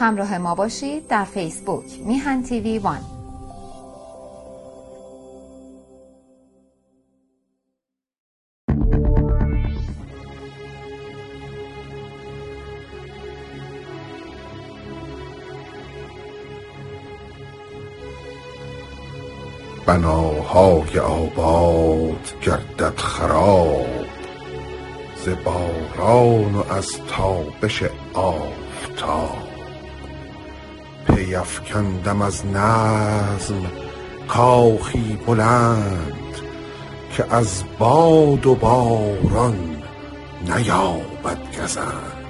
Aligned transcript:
همراه 0.00 0.38
ما 0.38 0.54
باشید 0.54 1.08
در 1.08 1.24
فیسبوک 1.24 1.84
میهن 2.06 2.42
تیوی 2.42 2.78
وان. 2.78 3.00
بناهای 19.86 20.98
آباد 20.98 22.40
گردد 22.42 22.96
خراب 22.96 23.86
ز 25.24 25.28
باران 25.44 26.54
و 26.54 26.72
از 26.72 26.92
تابش 27.08 27.82
آفتاب. 28.14 29.39
افکندم 31.34 32.22
از 32.22 32.46
نظم 32.46 33.66
کاخی 34.28 35.18
بلند 35.26 36.36
که 37.16 37.34
از 37.34 37.64
باد 37.78 38.46
و 38.46 38.54
باران 38.54 39.82
نیابد 40.46 41.62
گزند. 41.62 42.20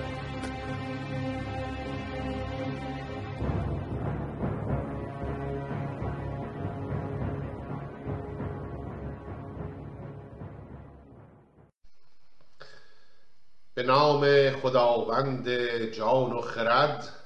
به 13.74 13.82
نام 13.82 14.50
خداوند 14.50 15.48
جان 15.92 16.32
و 16.32 16.40
خرد 16.40 17.19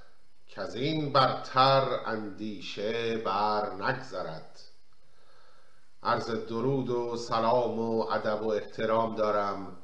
کز 0.49 0.75
این 0.75 1.13
برتر 1.13 2.01
اندیشه 2.07 3.19
بر 3.19 3.75
نگذرد. 3.75 4.61
عرض 6.03 6.31
درود 6.31 6.91
و 6.91 7.17
سلام 7.17 7.79
و 7.79 8.01
ادب 8.01 8.43
و 8.43 8.49
احترام 8.49 9.15
دارم 9.15 9.77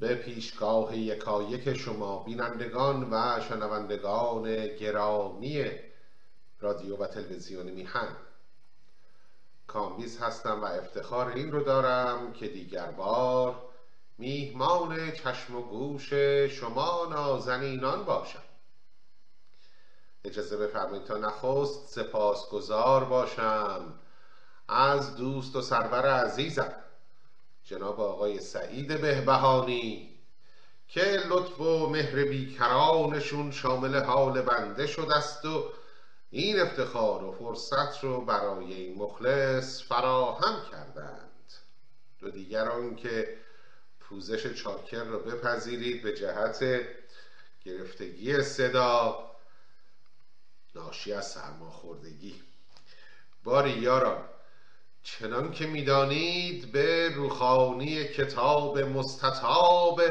به 0.00 0.14
پیشگاه 0.14 0.96
یکایک 0.96 1.74
شما 1.74 2.24
بینندگان 2.24 3.08
و 3.10 3.40
شنوندگان 3.48 4.66
گرامی 4.66 5.70
رادیو 6.60 6.96
و 6.96 7.06
تلویزیون 7.06 7.66
میهن. 7.66 8.16
کامبیز 9.66 10.18
هستم 10.18 10.62
و 10.62 10.64
افتخار 10.64 11.32
این 11.32 11.52
رو 11.52 11.64
دارم 11.64 12.32
که 12.32 12.48
دیگر 12.48 12.90
بار 12.90 13.62
میهمان 14.18 15.12
چشم 15.12 15.56
و 15.56 15.62
گوش 15.62 16.12
شما 16.50 17.06
نازنینان 17.10 18.04
باشم. 18.04 18.43
اجازه 20.24 20.56
بفرمایید 20.56 21.04
تا 21.04 21.16
نخست 21.16 21.88
سپاسگزار 21.88 23.04
باشم. 23.04 23.94
از 24.68 25.16
دوست 25.16 25.56
و 25.56 25.62
سرور 25.62 26.06
عزیزم 26.06 26.74
جناب 27.64 28.00
آقای 28.00 28.40
سعید 28.40 29.00
بهبهانی 29.00 30.18
که 30.88 31.00
لطف 31.00 31.60
و 31.60 31.86
مهر 31.86 32.24
بیکرانشون 32.24 33.50
شامل 33.50 34.02
حال 34.02 34.42
بنده 34.42 34.86
شده 34.86 35.16
است 35.16 35.44
و 35.44 35.64
این 36.30 36.60
افتخار 36.60 37.24
و 37.24 37.32
فرصت 37.32 38.04
رو 38.04 38.20
برای 38.20 38.74
این 38.74 38.98
مخلص 38.98 39.82
فراهم 39.82 40.70
کردند. 40.72 41.52
دو 42.20 42.30
دیگران 42.30 42.96
که 42.96 43.36
پوزش 44.00 44.46
چاکر 44.46 45.04
رو 45.04 45.18
بپذیرید 45.18 46.02
به 46.02 46.16
جهت 46.16 46.64
گرفتگی 47.64 48.42
صدا 48.42 49.33
ناشی 50.74 51.12
از 51.12 51.30
سرماخوردگی. 51.30 52.42
باری 53.44 53.70
یاران 53.70 54.24
چنان 55.02 55.52
که 55.52 55.66
می‌دانید 55.66 56.72
به 56.72 57.08
روخانی 57.08 58.04
کتاب 58.04 58.78
مستطاب 58.78 60.02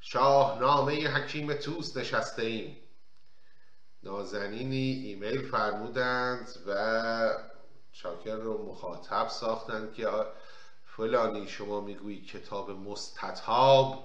شاهنامه 0.00 1.08
حکیم 1.08 1.54
توس 1.54 1.96
نشسته 1.96 2.42
ایم 2.42 2.76
نازنینی 4.02 5.02
ایمیل 5.06 5.50
فرمودند 5.50 6.48
و 6.66 7.44
چاکر 7.92 8.36
رو 8.36 8.66
مخاطب 8.66 9.28
ساختند 9.28 9.94
که 9.94 10.08
فلانی 10.96 11.48
شما 11.48 11.80
می‌گویی 11.80 12.20
کتاب 12.24 12.70
مستطاب؟ 12.70 14.04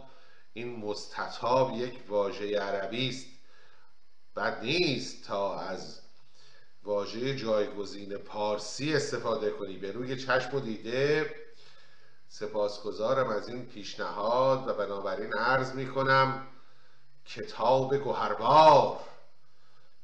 این 0.53 0.75
مستطاب 0.75 1.71
یک 1.75 1.99
واژه 2.07 2.59
عربی 2.59 3.09
است. 3.09 3.25
بد 4.35 4.63
نیست 4.63 5.27
تا 5.27 5.59
از 5.59 6.01
واژه 6.83 7.35
جایگزین 7.35 8.17
پارسی 8.17 8.93
استفاده 8.93 9.51
کنی. 9.51 9.77
به 9.77 9.91
روی 9.91 10.15
چشم 10.15 10.55
و 10.55 10.59
دیده 10.59 11.35
سپاسگزارم 12.27 13.29
از 13.29 13.49
این 13.49 13.65
پیشنهاد 13.65 14.67
و 14.67 14.73
بنابراین 14.73 15.33
عرض 15.33 15.73
می 15.73 15.87
کنم 15.87 16.47
کتاب 17.25 17.97
گوهربار 17.97 18.99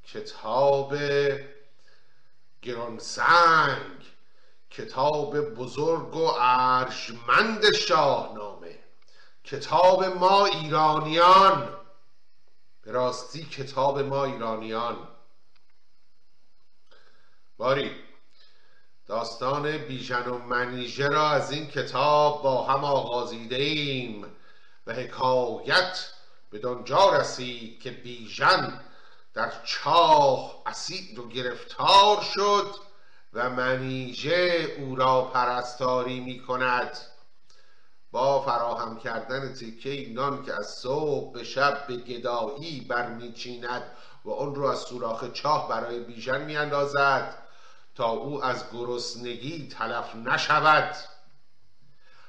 کتاب 0.08 0.96
گرانسنگ 2.62 4.06
کتاب 4.69 5.40
بزرگ 5.40 6.16
و 6.16 6.31
ارجمند 6.40 7.74
شاهنامه 7.74 8.80
کتاب 9.44 10.06
ما 10.06 10.46
ایرانیان. 10.46 11.84
به 12.85 12.91
راستی 12.91 13.46
کتاب 13.46 14.00
ما 14.00 14.25
ایرانیان. 14.25 15.07
باری 17.57 17.91
داستان 19.06 19.78
بیژن 19.78 20.28
و 20.28 20.38
منیژه 20.38 21.07
را 21.07 21.29
از 21.29 21.51
این 21.51 21.68
کتاب 21.68 22.44
با 22.44 22.63
هم 22.63 22.84
آغازیده 22.84 23.56
ایم 23.56 24.25
و 24.88 24.94
حکایت 24.94 26.12
به 26.50 26.59
دنجا 26.59 27.18
رسید 27.18 27.81
که 27.81 27.91
بیژن 27.91 28.81
در 29.34 29.52
چاه 29.66 30.62
اسیر 30.66 31.19
و 31.19 31.29
گرفتار 31.29 32.22
شد 32.22 32.75
و 33.34 33.50
منیژه 33.50 34.75
او 34.79 34.96
را 34.96 35.22
پرستاری 35.22 36.19
می 36.19 36.40
کند 36.40 36.97
با 38.16 38.42
فراهم 38.42 38.98
کردن 38.98 39.53
تیکه 39.53 40.14
نان 40.14 40.46
که 40.46 40.53
از 40.53 40.68
صبح 40.68 41.34
به 41.34 41.44
شب 41.44 41.88
به 41.88 41.98
گدایی 41.98 42.81
برمیچیند 42.81 43.84
و 44.26 44.31
آن 44.31 44.56
را 44.56 44.72
از 44.72 44.80
سوراخ 44.80 45.31
چاه 45.31 45.70
برای 45.70 46.00
بیژن 46.00 46.46
میاندازد 46.46 47.38
تا 47.96 48.09
او 48.09 48.44
از 48.44 48.72
گرسنگی 48.72 49.68
تلف 49.68 50.16
نشود. 50.16 50.96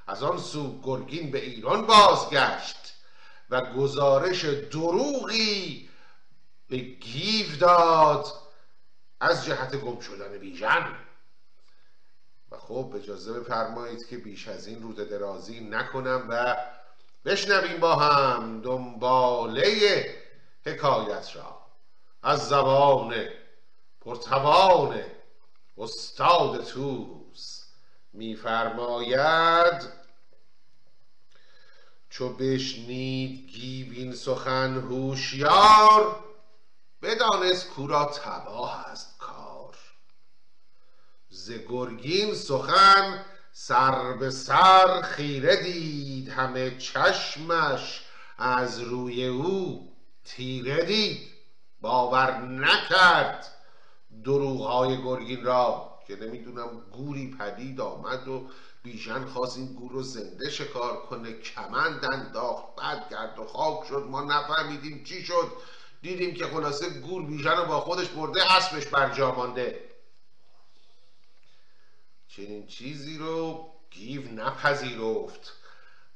از 0.07 0.23
آن 0.23 0.39
سو 0.39 0.81
گرگین 0.83 1.31
به 1.31 1.45
ایران 1.45 1.87
بازگشت 1.87 2.95
و 3.51 3.61
گزارش 3.61 4.45
دروغی 4.45 5.89
به 6.69 6.77
گیو 6.77 7.57
داد 7.57 8.27
از 9.21 9.45
جهت 9.45 9.77
گم 9.77 10.01
شدن 10.01 10.39
بیژن. 10.39 11.06
خب 12.59 12.93
اجازه 12.97 13.41
بفرمایید 13.41 14.07
که 14.07 14.17
بیش 14.17 14.49
از 14.49 14.67
این 14.67 14.83
روده 14.83 15.05
درازی 15.05 15.61
نکنم 15.61 16.27
و 16.29 16.57
بشنویم 17.25 17.81
با 17.81 17.97
هم 17.97 18.61
دنباله 18.61 20.05
حکایت 20.65 21.37
را. 21.37 21.67
از 22.23 22.49
زبان 22.49 23.15
پرتوان 24.01 25.01
استاد 25.79 26.65
توس 26.65 27.63
میفرماید 28.13 29.89
چو 32.11 32.29
بشنید 32.29 33.51
گیوین 33.51 34.15
سخن 34.15 34.75
هوشیار 34.75 36.25
بدانست 37.03 37.69
کورا 37.69 38.05
تباه 38.05 38.87
است. 38.87 39.16
ز 41.47 41.53
گرگین 41.69 42.35
سخن 42.35 43.25
سر 43.53 44.13
به 44.13 44.31
سر 44.31 45.03
خیره 45.03 45.63
دید 45.63 46.29
همه 46.29 46.79
چشمش 46.79 48.05
از 48.39 48.81
روی 48.81 49.27
او 49.27 49.93
تیره 50.25 50.85
دید. 50.85 51.19
باور 51.81 52.43
نکرد 52.43 53.47
دروغهای 54.25 55.03
گرگین 55.03 55.45
را 55.45 55.99
که 56.07 56.17
نمی‌دونم 56.17 56.83
گوری 56.93 57.37
پدید 57.41 57.81
آمد 57.81 58.29
و 58.29 58.49
بیژن 58.83 59.25
خواست 59.25 59.57
این 59.57 59.75
گور 59.75 59.93
رو 59.93 60.03
زنده 60.03 60.51
شکار 60.51 60.97
کنه 60.97 61.33
کمند 61.33 62.05
انداخت 62.13 62.65
بعد 62.77 63.11
گرد 63.11 63.39
و 63.39 63.45
خاک 63.45 63.89
شد 63.89 64.07
ما 64.11 64.23
نفهمیدیم 64.23 65.05
چی 65.05 65.23
شد. 65.23 65.53
دیدیم 66.03 66.35
که 66.35 66.47
خلاصه 66.47 67.01
گور 67.01 67.27
بیژن 67.27 67.57
رو 67.57 67.65
با 67.65 67.81
خودش 67.81 68.09
برده 68.09 68.53
اسبش 68.57 68.87
بر 68.87 69.33
مانده. 69.33 69.96
چنین 72.37 72.67
چیزی 72.67 73.19
رو 73.19 73.67
گیو 73.91 74.33
نپذیرفت. 74.33 75.53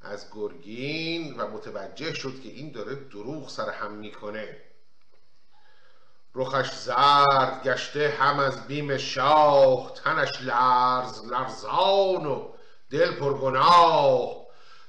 از 0.03 0.27
گرگین 0.35 1.41
و 1.41 1.47
متوجه 1.47 2.15
شد 2.15 2.43
که 2.43 2.49
این 2.49 2.73
داره 2.73 2.95
دروغ 2.95 3.49
سر 3.49 3.71
هم 3.71 3.93
می‌کنه. 3.93 4.57
رخش 6.35 6.71
زرد 6.73 7.63
گشته 7.65 8.09
هم 8.21 8.39
از 8.39 8.67
بیم 8.67 8.97
شاه 8.97 9.95
تنش 9.95 10.43
لرز 10.43 11.25
لرزان 11.25 12.27
و 12.27 12.49
دل 12.91 13.13
پرگناه. 13.13 14.37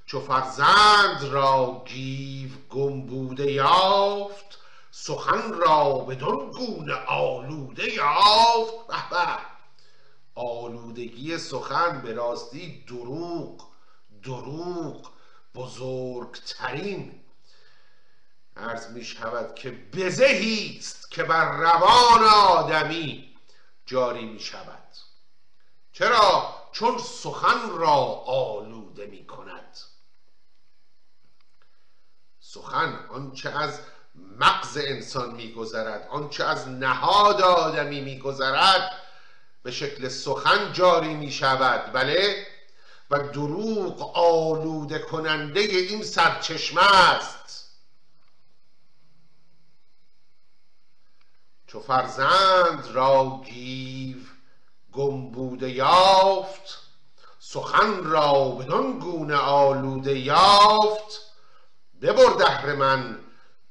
چو 0.05 0.21
فرزند 0.21 1.23
را 1.23 1.83
گیو 1.85 2.49
گم 2.69 3.01
بوده 3.01 3.51
یافت 3.51 4.59
سخن 4.91 5.53
را 5.53 5.93
بدان 5.93 6.51
گونه 6.51 6.93
آلوده 6.93 7.93
یافت. 7.93 8.87
به. 8.87 9.50
آلودگی 10.41 11.37
سخن 11.37 12.01
به 12.01 12.13
راستی 12.13 12.83
دروغ 12.87 13.71
دروغ 14.23 15.11
بزرگترین. 15.55 17.21
عرض 18.57 18.87
می 18.87 19.03
شود 19.03 19.55
که 19.55 19.71
بزهی 19.71 20.77
است 20.77 21.11
که 21.11 21.23
بر 21.23 21.51
روان 21.51 22.23
آدمی 22.23 23.35
جاری 23.85 24.25
می 24.25 24.39
شود. 24.39 24.87
چرا؟ 25.93 26.55
چون 26.71 26.97
سخن 26.97 27.69
را 27.69 27.95
آلوده 28.25 29.05
می 29.05 29.27
کند. 29.27 29.77
سخن 32.39 33.05
آنچه 33.09 33.49
از 33.49 33.79
مغز 34.15 34.77
انسان 34.77 35.35
میگذرد 35.35 36.07
آنچه 36.07 36.43
از 36.43 36.67
نهاد 36.67 37.41
آدمی 37.41 38.01
میگذرد 38.01 39.00
به 39.63 39.71
شکل 39.71 40.07
سخن 40.07 40.73
جاری 40.73 41.13
می 41.13 41.31
شود 41.31 41.93
بله؟ 41.93 42.47
و 43.11 43.19
دروغ 43.19 44.17
آلوده 44.17 44.99
کننده 44.99 45.59
این 45.59 46.03
سرچشمه 46.03 46.83
است. 46.83 47.41
چو 51.67 51.79
فرزند 51.79 52.87
را 52.93 53.41
گیو 53.45 54.17
گم 54.91 55.31
بوده 55.31 55.69
یافت 55.69 56.79
سخن 57.39 58.03
را 58.03 58.49
بدان 58.49 58.99
گونه 58.99 59.35
آلوده 59.35 60.19
یافت 60.19 61.21
ببر 62.01 62.33
دهر 62.39 62.75
من 62.75 63.19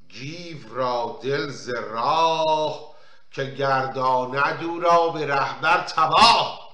گیو 0.09 0.75
را 0.75 1.21
دل 1.23 1.51
ز 1.51 1.69
راه 1.69 2.90
که 3.31 3.45
گرداند 3.45 4.65
او 4.65 4.81
را 4.81 5.09
به 5.09 5.27
رهبر 5.27 5.85
تباه. 5.85 6.71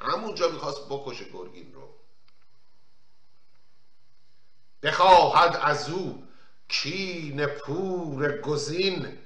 همونجا 0.00 0.48
می‌خواست 0.48 0.88
بکشه 0.88 1.24
گرگین 1.24 1.72
رو. 1.72 1.88
بخواهد 4.82 5.56
از 5.62 5.90
او 5.90 6.26
کین 6.68 7.46
پور 7.46 8.38
گزین 8.40 9.18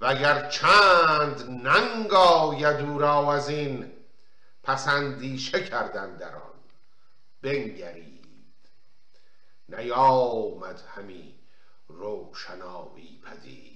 وگر 0.00 0.48
چند 0.48 1.50
ننگ 1.50 2.14
آید 2.14 2.80
او 2.80 2.98
را 2.98 3.34
از 3.34 3.48
این 3.48 3.92
پس 4.62 4.88
اندیشه 4.88 5.64
کردن 5.64 6.16
در 6.16 6.34
آن. 6.34 6.52
بنگرید. 7.42 8.26
نیامد 9.68 10.80
همی 10.94 11.34
روشنایی 11.88 13.22
پدید. 13.24 13.71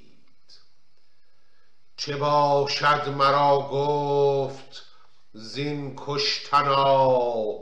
چه 1.97 2.17
باشد 2.17 3.09
مرا 3.09 3.69
گفت 3.73 4.87
زین 5.33 5.95
کشتنا؟ 5.97 7.59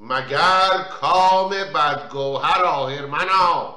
مگر 0.00 0.82
کام 1.00 1.50
بدگوهر 1.50 2.64
آهرمنا؟ 2.64 3.74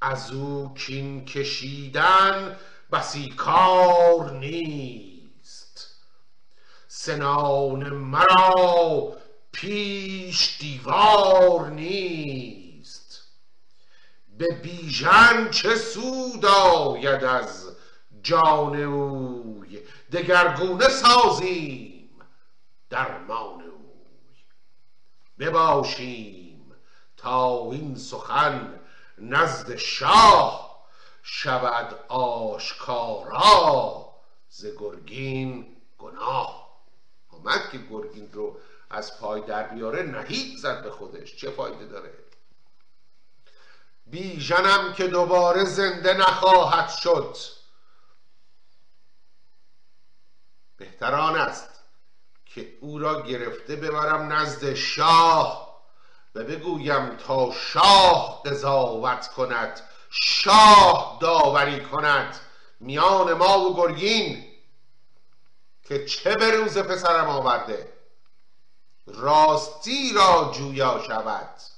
از 0.00 0.30
او 0.30 0.74
کین 0.74 1.24
کشیدن 1.24 2.56
بسی 2.92 3.28
کار 3.28 4.30
نیست. 4.32 5.90
سنان 6.88 7.88
مرا 7.88 9.16
پیش 9.52 10.56
دیوار 10.60 11.70
نیست. 11.70 12.59
به 14.40 14.54
بیژن 14.62 15.50
چه 15.50 15.76
سود 15.76 16.46
آید 16.46 17.24
از 17.24 17.76
جان 18.22 18.82
اوی؟ 18.82 19.78
دگرگونه 20.12 20.88
سازیم 20.88 22.10
درمان 22.90 23.60
اوی. 23.60 24.44
بباشیم 25.38 26.72
تا 27.16 27.70
این 27.70 27.96
سخن 27.96 28.80
نزد 29.18 29.76
شاه 29.76 30.84
شود 31.22 31.94
آشکارا 32.08 34.06
ز 34.48 34.66
گرگین 34.78 35.76
گناه. 35.98 36.80
آمد 37.28 37.70
که 37.72 37.78
گرگین 37.90 38.32
رو 38.32 38.56
از 38.90 39.18
پای 39.20 39.40
در 39.40 39.62
بیاره 39.62 40.02
نهید 40.02 40.58
زد 40.58 40.82
به 40.82 40.90
خودش. 40.90 41.36
چه 41.36 41.50
فایده 41.50 41.86
داره؟ 41.86 42.29
بیژنم 44.10 44.92
که 44.92 45.06
دوباره 45.06 45.64
زنده 45.64 46.14
نخواهد 46.14 46.90
شد. 46.90 47.36
بهتران 50.76 51.36
است 51.36 51.68
که 52.46 52.78
او 52.80 52.98
را 52.98 53.22
گرفته 53.22 53.76
ببرم 53.76 54.32
نزد 54.32 54.74
شاه 54.74 55.80
و 56.34 56.44
بگویم 56.44 57.16
تا 57.16 57.52
شاه 57.52 58.42
قضاوت 58.42 59.28
کند 59.28 59.80
شاه 60.10 61.18
داوری 61.20 61.80
کند. 61.80 62.40
میان 62.80 63.32
ما 63.32 63.58
و 63.58 63.76
گرگین 63.76 64.50
که 65.82 66.04
چه 66.04 66.36
به 66.36 66.50
روز 66.50 66.78
پسرم 66.78 67.28
آورده؟ 67.28 67.92
راستی 69.06 70.12
را 70.12 70.52
جویا 70.54 71.02
شود. 71.06 71.69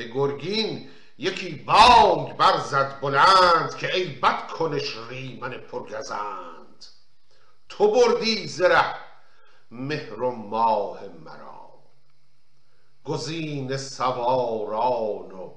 به 0.00 0.08
گرگین 0.08 0.88
یکی 1.18 1.54
بانگ 1.54 2.36
برزد 2.36 3.00
بلند 3.00 3.76
که 3.76 3.96
ای 3.96 4.04
بد 4.04 4.48
کنش 4.48 4.96
ریمن 5.08 5.50
پرگزند. 5.50 6.86
تو 7.68 7.90
بردی 7.90 8.46
زره 8.46 8.94
مهر 9.70 10.22
و 10.22 10.30
ماه 10.30 11.00
مرا. 11.24 11.70
گزین 13.04 13.76
سواران 13.76 15.32
و 15.32 15.52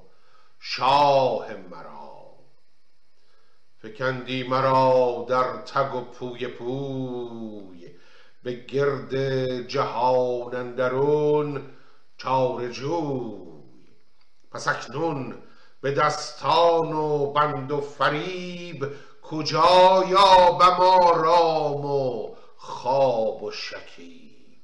شاه 0.60 1.54
مرا. 1.54 2.34
فکندی 3.82 4.44
مرا 4.44 5.26
در 5.30 5.58
تگ 5.58 5.96
و 5.96 6.02
پوی 6.02 6.48
پوی 6.48 7.92
به 8.44 8.54
گرد 8.54 9.16
جهان 9.68 10.56
اندرون 10.56 11.62
چاره 12.18 12.72
جوی. 12.72 13.53
پس 14.54 14.68
اکنون 14.68 15.38
به 15.82 15.92
دستان 15.92 16.94
و 16.94 17.32
بند 17.32 17.72
و 17.72 17.82
فریب 17.82 18.88
کجا 19.22 20.06
یابم 20.10 20.80
آرام 20.80 21.86
و 21.86 22.36
خواب 22.58 23.44
و 23.44 23.52
شکیب؟ 23.52 24.64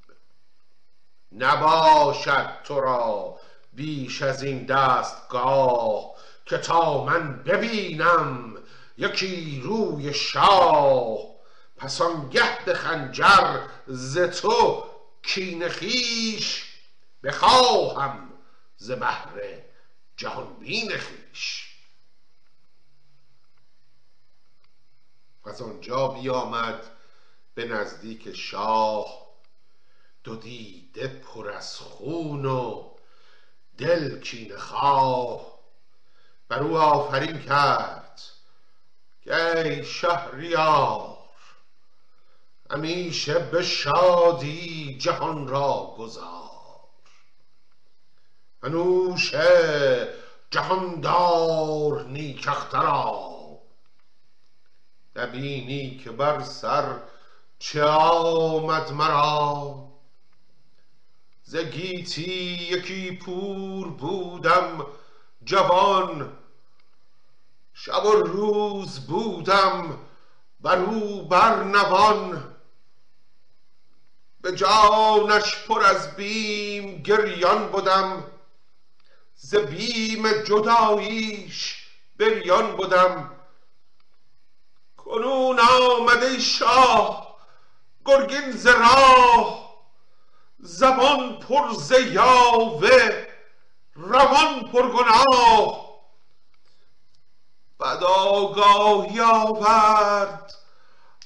نباشد 1.31 2.49
تو 2.63 2.79
را 2.79 3.35
بیش 3.73 4.21
از 4.21 4.43
این 4.43 4.65
دستگاه 4.65 6.11
که 6.45 6.57
تا 6.57 7.03
من 7.03 7.43
ببینم 7.43 8.57
یکی 8.97 9.61
روی 9.63 10.13
شاه. 10.13 11.17
پس 11.77 12.01
آنگه 12.01 12.65
به 12.65 12.73
خنجر 12.73 13.59
ز 13.87 14.17
تو 14.19 14.83
کین 15.23 15.69
خویش 15.69 16.65
بخواهم 17.23 18.29
ز 18.77 18.91
بهر 18.91 19.68
جهان 20.19 20.53
بین 20.53 20.97
خویش 20.97 21.75
از 25.45 25.61
آنجا 25.61 26.07
بیامد 26.07 26.91
به 27.55 27.65
نزدیک 27.65 28.35
شاه 28.35 29.27
دو 30.23 30.35
دیده 30.35 31.07
پر 31.07 31.49
از 31.49 31.77
خون 31.77 32.45
و 32.45 32.89
دل 33.77 34.19
کینه 34.19 34.57
خواه. 34.57 35.59
بر 36.47 36.59
او 36.59 36.77
آفرین 36.77 37.41
کرد 37.41 38.21
که 39.21 39.35
ای 39.35 39.85
شهریار 39.85 41.17
همیشه 42.71 43.39
به 43.39 43.63
شادی 43.63 44.97
جهان 44.97 45.47
را 45.47 45.95
گذار 45.97 46.38
انوشه 48.63 50.07
جهاندار 50.51 52.03
نیک 52.03 52.47
اخترا 52.47 53.29
نبینی 55.15 55.97
که 55.97 56.11
بر 56.11 56.43
سر 56.43 56.99
چه 57.59 57.83
آمد 57.83 58.91
مرا. 58.91 59.75
ز 61.43 61.55
گیتی 61.55 62.31
یکی 62.71 63.17
پور 63.17 63.87
بودم 63.87 64.85
جوان 65.43 66.37
شب 67.73 68.05
و 68.05 68.11
روز 68.11 69.07
بودم 69.07 69.99
بر 70.59 70.77
او 70.77 71.27
بر 71.27 71.63
نوان. 71.63 72.55
به 74.41 74.55
جانش 74.55 75.67
پر 75.67 75.83
از 75.83 76.15
بیم 76.15 77.01
گریان 77.01 77.67
بودم. 77.67 78.23
ز 79.41 79.55
بیم 79.55 80.31
جداییش 80.43 81.87
بریان 82.17 82.75
بودم 82.75 83.31
کنون 84.97 85.59
آمده 85.59 86.39
شاه 86.39 87.37
گرگین 88.05 88.51
ز 88.51 88.67
راه. 88.67 89.69
زبان 90.59 91.39
پر 91.39 91.73
ز 91.73 91.91
یاوه 91.91 93.27
روان 93.95 94.59
پر 94.71 94.91
گناه. 94.91 95.89
بد 97.79 98.03
آگاهی 98.03 99.19
آورد 99.19 100.53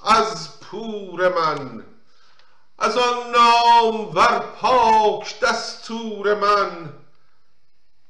از 0.06 0.60
پور 0.60 1.30
من 1.30 1.86
از 2.80 2.98
آن 2.98 3.32
نامور 3.32 4.40
پاک 4.40 5.40
دستور 5.40 6.34
من. 6.34 7.03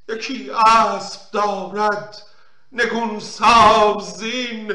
یکی 0.08 0.52
اسب 0.52 1.32
دارد 1.32 2.24
نگون 2.72 3.20
سازین 3.20 4.74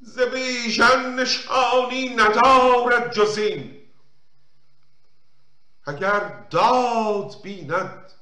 ز 0.00 0.20
بیژن 0.20 1.14
نشانی 1.14 2.08
ندارد 2.08 3.12
جز 3.12 3.38
این. 3.38 3.78
اگر 5.84 6.44
داد 6.50 7.42
بیند 7.42 8.12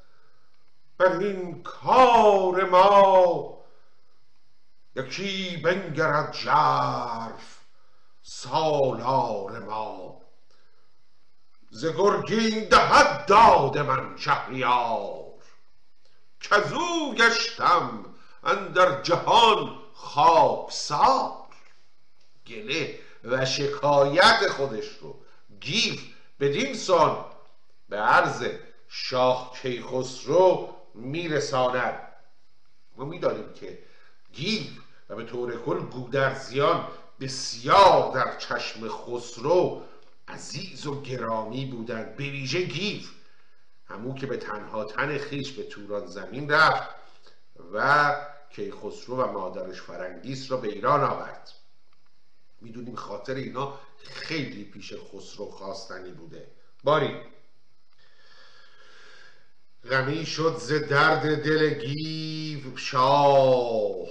بر 0.98 1.18
این 1.18 1.62
کار 1.62 2.64
ما 2.64 3.58
یکی 4.96 5.56
بنگرد 5.56 6.32
ژرف 6.32 7.58
سالار 8.22 9.58
ما. 9.58 10.20
ز 11.70 11.86
گرگین 11.86 12.68
دهد 12.68 13.26
داد 13.26 13.78
من 13.78 14.16
شهریار. 14.16 15.25
کزو 16.40 17.14
گشتم 17.14 18.04
اندر 18.44 19.02
جهان 19.02 19.78
خاکسار 19.94 21.32
گله 22.46 22.98
و 23.24 23.44
شکایت 23.44 24.48
خودش 24.48 24.88
رو 25.00 25.20
گیف 25.60 26.02
بدین 26.40 26.74
سان 26.74 27.24
به 27.88 27.96
عرض 27.96 28.46
شاه 28.88 29.52
کیخسرو 29.62 30.76
میرساند. 30.94 32.02
ما 32.96 33.04
می‌دانیم 33.04 33.52
که 33.52 33.78
گیو 34.32 34.70
و 35.08 35.16
به 35.16 35.24
طور 35.24 35.56
کل 35.62 35.78
گودرزیان 35.78 36.88
بسیار 37.20 38.12
در 38.14 38.36
چشم 38.38 38.88
خسرو 38.88 39.82
عزیز 40.28 40.86
و 40.86 41.02
گرامی 41.02 41.66
بودند. 41.66 42.16
به 42.16 42.24
ویژه 42.24 42.62
گیو 42.62 43.10
همو 43.86 44.14
که 44.14 44.26
به 44.26 44.36
تنها 44.36 44.84
تن 44.84 45.18
خویش 45.18 45.52
به 45.52 45.62
توران 45.62 46.06
زمین 46.06 46.50
رفت 46.50 46.90
و 47.72 48.14
کیخسرو 48.50 49.16
و 49.16 49.32
مادرش 49.32 49.80
فرنگیس 49.80 50.50
را 50.50 50.56
به 50.56 50.68
ایران 50.68 51.04
آورد. 51.04 51.52
می‌دونیم 52.60 52.94
خاطر 52.94 53.34
اینا 53.34 53.78
خیلی 54.04 54.64
پیش 54.64 54.94
خسرو 54.94 55.46
خواستنی 55.46 56.10
بوده. 56.10 56.46
باری. 56.84 57.20
غمی 59.90 60.26
شد 60.26 60.56
ز 60.58 60.72
درد 60.72 61.44
دل 61.44 61.74
گیو 61.74 62.76
شاه. 62.76 64.06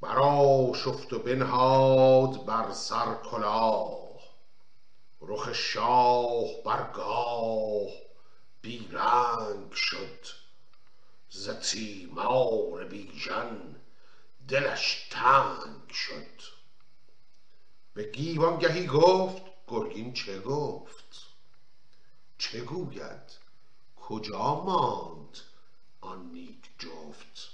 برا 0.00 0.72
شفت 0.74 1.12
و 1.12 1.18
بنهاد 1.18 2.46
بر 2.46 2.72
سر 2.72 3.14
کلاه. 3.14 4.06
رخ 5.20 5.52
شاه 5.52 6.62
برگاه 6.64 8.05
بیرنگ 8.66 9.72
شد. 9.72 10.26
ز 11.30 11.50
تیمار 11.50 12.84
بیژن 12.84 13.76
دلش 14.48 15.08
تنگ 15.10 15.90
شد. 15.92 16.42
به 17.94 18.04
گیو 18.10 18.56
گهی 18.56 18.86
گفت 18.86 19.42
گرگین 19.66 20.12
چه 20.12 20.40
گفت؟ 20.40 21.26
چه 22.38 22.60
گوید؟ 22.60 23.38
کجا 23.96 24.54
ماند 24.54 25.38
آن 26.00 26.30
نیک 26.32 26.70
جفت؟ 26.78 27.50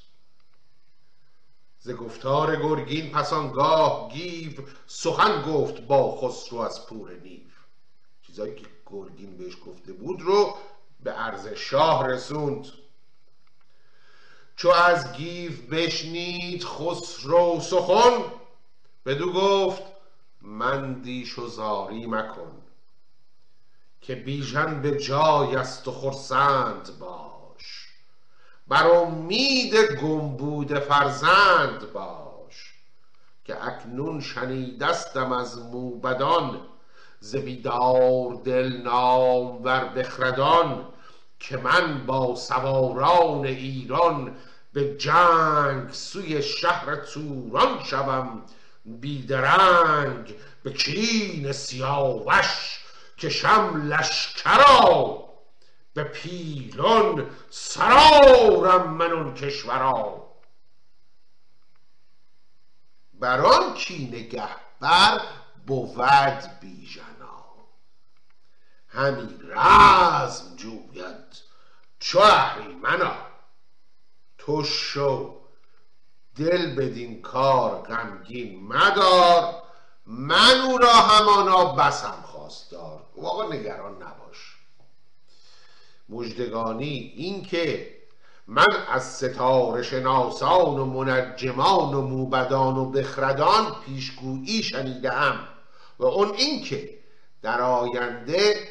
ز 1.78 1.90
گفتار 1.90 2.56
گرگین 2.56 3.10
پس 3.10 3.32
آنگاه 3.32 4.12
گیو 4.12 4.52
سخن 4.86 5.42
گفت 5.42 5.80
با 5.80 6.20
خسرو 6.20 6.58
از 6.58 6.86
پور 6.86 7.12
نیو. 7.12 7.50
چیزایی 8.22 8.54
که 8.54 8.66
گرگین 8.86 9.36
بهش 9.36 9.56
گفته 9.66 9.92
بود 9.92 10.20
رو 10.20 10.56
به 11.02 11.12
عرض 11.12 11.48
شاه 11.48 12.08
رسوند. 12.08 12.66
چو 14.56 14.70
از 14.70 15.12
گیو 15.12 15.52
بشنید 15.70 16.64
خسرو 16.64 17.60
سخن 17.60 18.24
بدو 19.06 19.32
گفت 19.32 19.82
مندیش 20.42 21.38
و 21.38 21.46
زاری 21.46 22.06
مکن 22.06 22.62
که 24.00 24.14
بیژن 24.14 24.82
به 24.82 24.98
جای 24.98 25.56
است 25.56 25.88
و 25.88 25.92
خرسند 25.92 26.98
باش. 26.98 27.88
بر 28.68 28.86
امید 28.86 29.74
گم 29.74 30.36
بوده 30.36 30.80
فرزند 30.80 31.92
باش 31.92 32.74
که 33.44 33.66
اکنون 33.66 34.20
شنیدستم 34.20 35.32
از 35.32 35.58
موبدان 35.58 36.60
ز 37.20 37.36
بیدار 37.36 38.34
دل 38.44 38.82
نامور 38.82 39.84
بخردان. 39.84 40.91
که 41.42 41.56
من 41.56 42.06
با 42.06 42.34
سواران 42.34 43.46
ایران 43.46 44.36
به 44.72 44.96
جنگ 44.96 45.92
سوی 45.92 46.42
شهر 46.42 46.96
توران 46.96 47.84
شوم 47.84 48.42
بیدرنگ 48.84 50.34
به 50.62 50.72
کین 50.72 51.52
سیاوش 51.52 52.78
کشم 53.18 53.92
لشکرا. 53.92 55.24
به 55.94 56.04
پیلان 56.04 57.30
سرارم 57.50 58.90
من 58.90 59.12
اون 59.12 59.34
کشورا. 59.34 60.26
بران 63.14 63.74
کینه 63.74 64.22
گهبر 64.22 65.20
بود 65.66 66.60
بیژنا 66.60 67.11
همی 68.92 69.28
رزم 69.48 70.56
جوید. 70.56 71.42
چو 71.98 72.18
اهریمنا 72.18 73.12
تو 74.38 74.64
شو. 74.64 75.36
دل 76.36 76.74
بدین 76.74 77.22
کار 77.22 77.82
غمگین 77.82 78.66
مدار. 78.66 79.62
من 80.06 80.60
او 80.66 80.78
را 80.78 80.92
همانا 80.92 81.64
بسم 81.64 82.22
خواستار. 82.22 83.00
آقا 83.22 83.52
نگران 83.52 83.94
نباش. 83.94 84.56
مجدگانی 86.08 87.12
این 87.16 87.42
که 87.42 87.96
من 88.46 88.86
از 88.88 89.04
ستاره 89.04 89.82
شناسان 89.82 90.78
و 90.78 90.84
منجمان 90.84 91.94
و 91.94 92.00
موبدان 92.00 92.76
و 92.76 92.90
بخردان 92.90 93.76
پیشگویی 93.86 94.62
شنیدم 94.62 95.48
و 95.98 96.04
اون 96.04 96.34
این 96.34 96.64
که 96.64 96.98
در 97.42 97.60
آینده 97.60 98.68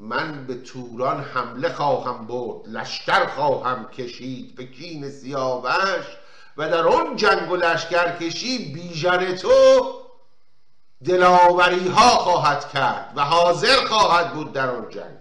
من 0.00 0.46
به 0.46 0.54
توران 0.54 1.20
حمله 1.20 1.72
خواهم 1.72 2.26
برد 2.26 2.68
لشکر 2.68 3.26
خواهم 3.26 3.88
کشید 3.88 4.54
به 4.54 4.66
کین 4.66 5.10
سیاوش 5.10 6.06
و 6.56 6.68
در 6.68 6.86
اون 6.86 7.16
جنگ 7.16 7.50
و 7.50 7.56
لشکر 7.56 8.16
کشی 8.16 8.72
بیژن 8.72 9.36
تو 9.36 9.50
دلاوری 11.04 11.88
ها 11.88 12.08
خواهد 12.08 12.68
کرد 12.72 13.12
و 13.16 13.24
حاضر 13.24 13.84
خواهد 13.86 14.34
بود 14.34 14.52
در 14.52 14.70
آن 14.70 14.88
جنگ. 14.90 15.18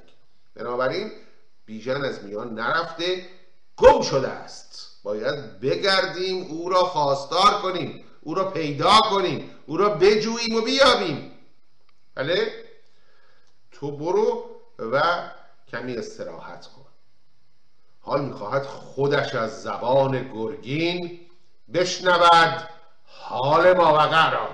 بنابراین 0.56 1.12
بیژن 1.66 2.06
از 2.06 2.24
میان 2.24 2.54
نرفته 2.54 3.26
گم 3.78 4.02
شده 4.02 4.28
است. 4.28 4.90
باید 5.04 5.60
بگردیم 5.60 6.46
او 6.50 6.70
را 6.70 6.84
خواستار 6.84 7.62
کنیم 7.62 8.04
او 8.22 8.36
را 8.36 8.52
پیدا 8.52 9.00
کنیم 9.02 9.52
او 9.66 9.78
را 9.78 9.90
بجوییم 9.90 10.56
و 10.56 10.62
بیابیم. 10.62 11.32
بله؟ 12.16 12.52
تو 13.72 13.92
برو. 13.92 14.59
و 14.80 15.02
کمی 15.68 15.98
استراحت 15.98 16.68
کن. 16.68 16.86
حال 18.02 18.26
می‌خواهد 18.26 18.66
خودش 18.66 19.36
از 19.36 19.64
زبان 19.64 20.32
گرگین 20.34 21.20
بشنود. 21.74 22.70
حال 23.06 23.74
ماوقع 23.74 24.32
را. 24.32 24.48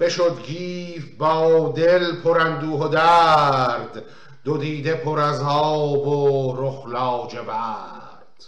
بشد 0.00 0.42
گیف 0.42 1.16
با 1.16 1.68
دل 1.76 2.20
پر 2.20 2.40
اندوه 2.40 2.80
و 2.80 2.88
درد 2.88 4.04
دو 4.44 4.58
دیده 4.58 4.94
پر 4.94 5.20
از 5.20 5.42
آب 5.42 6.06
و 6.06 6.54
رخ 6.56 6.86
لاجورد. 6.86 8.44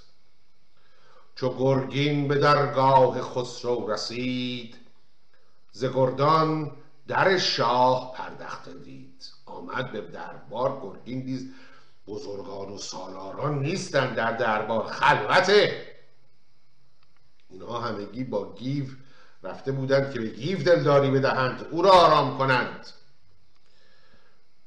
چو 1.35 1.55
گرگین 1.59 2.29
به 2.29 2.35
درگاه 2.35 3.23
خسرو 3.23 3.91
رسید 3.91 4.77
ز 5.73 5.85
گردان 5.85 6.73
در 7.09 7.39
شاه 7.39 8.13
پردخته 8.13 8.75
دید. 8.75 9.08
آمد 9.49 9.93
به 9.93 10.01
دربار 10.01 10.81
گرگین 10.83 11.21
دید 11.21 11.55
بزرگان 12.07 12.69
و 12.69 12.79
سالاران 12.79 13.59
نیستن 13.59 14.15
در 14.15 14.33
دربار 14.33 14.87
خلوته. 14.87 15.87
اینها 17.51 17.81
همگی 17.81 18.25
با 18.25 18.55
گیو 18.55 18.85
رفته 19.43 19.73
بودند 19.73 20.13
که 20.13 20.21
به 20.21 20.27
گیو 20.27 20.63
دلداری 20.63 21.11
بدهند 21.11 21.67
او 21.71 21.83
را 21.83 21.91
آرام 21.91 22.39
کنند. 22.39 22.87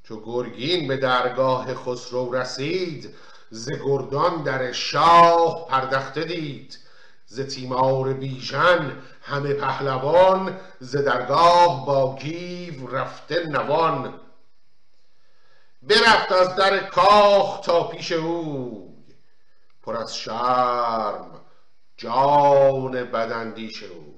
چو 0.04 0.22
گرگین 0.26 0.88
به 0.88 0.98
درگاه 0.98 1.76
خسرو 1.76 2.36
رسید 2.36 3.16
ز 3.50 3.70
گردان 3.86 4.44
در 4.44 4.72
شاه 4.72 5.68
پردخته 5.68 6.24
دید. 6.24 6.78
ز 7.26 7.42
تیمار 7.42 8.14
بیژن 8.14 8.98
همه 9.22 9.54
پهلوان 9.54 10.60
ز 10.80 10.96
درگاه 10.96 11.86
با 11.86 12.16
گیو 12.16 12.88
رفته 12.88 13.48
نوان. 13.50 14.14
برفت 15.92 16.32
از 16.32 16.56
در 16.56 16.80
کاخ 16.80 17.62
تا 17.62 17.84
پیش 17.84 18.12
اوی 18.12 18.92
پر 19.84 19.98
از 19.98 20.18
شرم 20.18 21.42
جان 21.98 22.92
بداندیش 23.04 23.84
اوی 23.84 24.14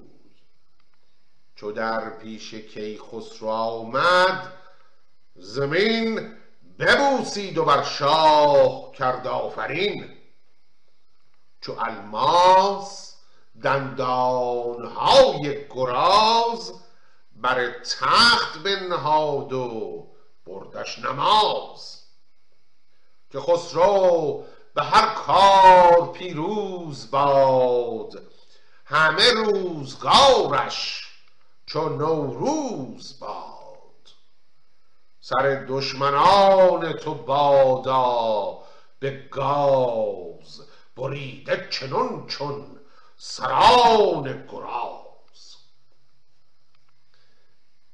چو 1.56 1.72
در 1.72 2.10
پیش 2.10 2.54
کیخسرو 2.54 3.48
آمد 3.48 4.52
زمین 5.36 6.36
ببوسید 6.78 7.58
و 7.58 7.64
بر 7.64 7.82
شاه 7.82 8.92
کرد 8.92 9.26
آفرین. 9.26 10.16
چو 11.60 11.76
الماس 11.78 13.16
دندانهای 13.62 14.88
گراز 15.70 16.72
بر 17.36 17.70
تخت 17.70 18.58
بنهاد 18.58 19.52
و 19.52 20.13
بردش 20.46 20.98
نماز 20.98 22.02
که 23.30 23.40
خسرو 23.40 24.44
به 24.74 24.82
هر 24.82 25.14
کار 25.14 26.12
پیروز 26.12 27.10
باد. 27.10 28.22
همه 28.84 29.30
روزگارش 29.32 31.08
چو 31.66 31.88
نوروز 31.88 33.20
باد. 33.20 34.10
سر 35.20 35.64
دشمنان 35.68 36.92
تو 36.92 37.14
بادا 37.14 38.58
به 38.98 39.10
گاز 39.10 40.62
بریده 40.96 41.68
چنون 41.70 42.26
چون 42.26 42.80
سران 43.16 44.46
گراز. 44.46 45.56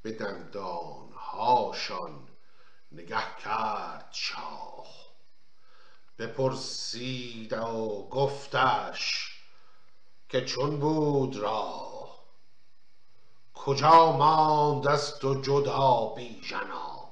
به 0.02 0.12
دندانهاشان 0.12 0.90
نگه 2.92 3.36
کرد 3.44 4.08
شاه. 4.12 4.86
بپرسید 6.18 7.52
و 7.52 8.08
گفتش 8.10 9.30
که 10.28 10.44
چون 10.44 10.80
بود 10.80 11.36
راه. 11.36 12.00
کجا 13.54 14.12
ماند 14.12 14.88
از 14.88 15.18
تو 15.18 15.40
جدا 15.40 16.06
بیژنا 16.16 17.10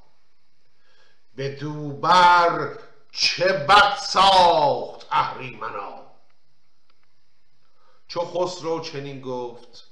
به 1.37 1.49
دوبر 1.57 2.79
چه 3.13 3.53
بد 3.53 3.97
ساخت 3.97 5.07
اهریمنا 5.11 6.07
چو 8.09 8.21
خسرو 8.21 8.81
چنین 8.81 9.21
گفت 9.21 9.85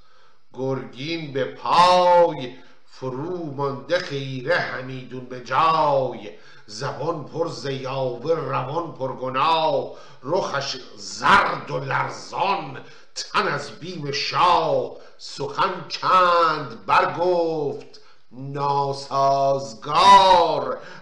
گرگین 0.53 1.33
به 1.33 1.45
پای 1.45 2.57
فرو 2.89 3.53
مانده 3.53 3.99
خیره 3.99 4.55
همیدون 4.55 5.25
به 5.25 5.43
جای. 5.43 6.31
زبان 6.65 7.25
پر 7.25 7.47
ز 7.47 7.65
یاوه 7.65 8.31
روان 8.31 8.93
پر 8.93 9.13
گناه. 9.13 9.91
رخش 10.23 10.77
زرد 10.97 11.71
و 11.71 11.79
لرزان 11.79 12.81
تن 13.15 13.47
از 13.47 13.71
بیم 13.71 14.11
شاه. 14.11 14.91
سخن 15.17 15.85
چند 15.87 16.85
برگفت 16.85 18.01
ناسازگار. 18.31 19.87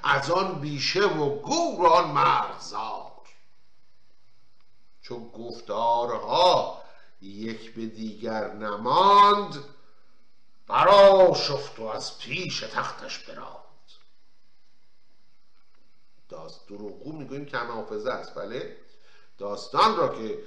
از 0.03 0.31
آن 0.31 0.53
بیشه 0.59 1.05
و 1.05 1.29
گور 1.29 1.87
آن 1.87 2.11
مرغزار. 2.11 3.05
چو 5.01 5.29
گفتارها 5.29 6.81
یک 7.21 7.75
به 7.75 7.85
دیگر 7.85 8.53
نماند 8.53 9.63
برآشفت 10.67 11.79
و 11.79 11.83
از 11.83 12.19
پیش 12.19 12.59
تختش 12.59 13.19
براند 13.19 13.55
داست 16.29 16.67
دروغگو 16.67 17.11
می‌گوییم 17.11 17.45
کم 17.45 17.71
حافظه 17.71 18.11
است. 18.11 18.35
بله؟ 18.35 18.77
داستان 19.37 19.97
را 19.97 20.15
که 20.15 20.39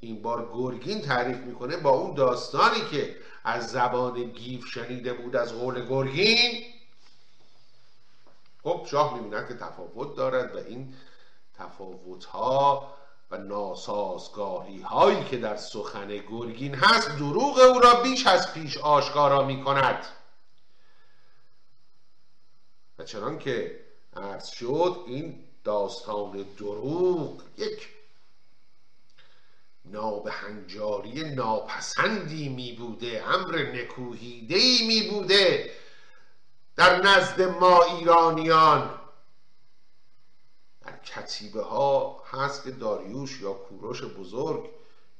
این 0.00 0.22
بار 0.22 0.50
گرگین 0.54 1.02
تعریف 1.02 1.36
می‌کنه 1.36 1.76
با 1.76 1.90
اون 1.90 2.14
داستانی 2.14 2.80
که 2.90 3.16
از 3.44 3.70
زبان 3.70 4.24
گیف 4.24 4.66
شنیده 4.66 5.12
بود 5.12 5.36
از 5.36 5.52
قول 5.52 5.88
گرگین. 5.88 6.64
خب 8.62 8.86
شاه 8.90 9.14
می‌بیند 9.14 9.48
که 9.48 9.54
تفاوت 9.54 10.16
دارد 10.16 10.54
و 10.54 10.58
این 10.58 10.94
تفاوت 11.54 12.24
ها 12.24 12.95
و 13.30 13.36
ناسازگاری 13.36 14.82
هایی 14.82 15.24
که 15.24 15.36
در 15.36 15.56
سخن 15.56 16.08
گرگین 16.08 16.74
هست 16.74 17.08
دروغ 17.08 17.58
او 17.58 17.80
را 17.80 18.00
بیش 18.00 18.26
از 18.26 18.54
پیش 18.54 18.78
آشکارا 18.78 19.44
می 19.44 19.64
کند 19.64 20.06
و 22.98 23.04
چنان 23.04 23.38
که 23.38 23.80
عرض 24.16 24.48
شد 24.48 25.04
این 25.06 25.44
داستان 25.64 26.46
دروغ 26.58 27.42
یک 27.56 27.88
نابهنجاری 29.84 31.34
ناپسندی 31.34 32.48
می 32.48 32.72
بوده 32.72 33.24
امر 33.28 33.58
نکوهیده 33.58 34.86
می 34.86 35.08
بوده 35.10 35.70
در 36.76 37.02
نزد 37.02 37.42
ما 37.42 37.82
ایرانیان 37.82 39.05
کتیبه 41.06 41.62
ها 41.62 42.22
هست 42.32 42.64
که 42.64 42.70
داریوش 42.70 43.40
یا 43.40 43.52
کوروش 43.52 44.02
بزرگ 44.02 44.70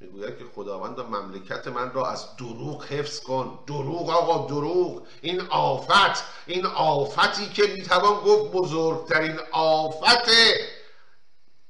می‌گوید 0.00 0.38
که 0.38 0.44
خداوند 0.54 1.00
مملکت 1.00 1.68
من 1.68 1.92
را 1.92 2.06
از 2.06 2.36
دروغ 2.36 2.84
حفظ 2.84 3.20
کن. 3.20 3.58
دروغ 3.66 4.10
آقا 4.10 4.46
دروغ. 4.46 5.02
این 5.22 5.40
آفت 5.40 6.24
این 6.46 6.66
آفتی 6.66 7.48
که 7.48 7.62
می‌توان 7.62 8.20
گفت 8.20 8.52
بزرگترین 8.52 9.38
آفت 9.52 10.30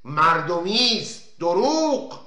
مردمی 0.04 0.98
است. 1.00 1.38
دروغ. 1.40 2.20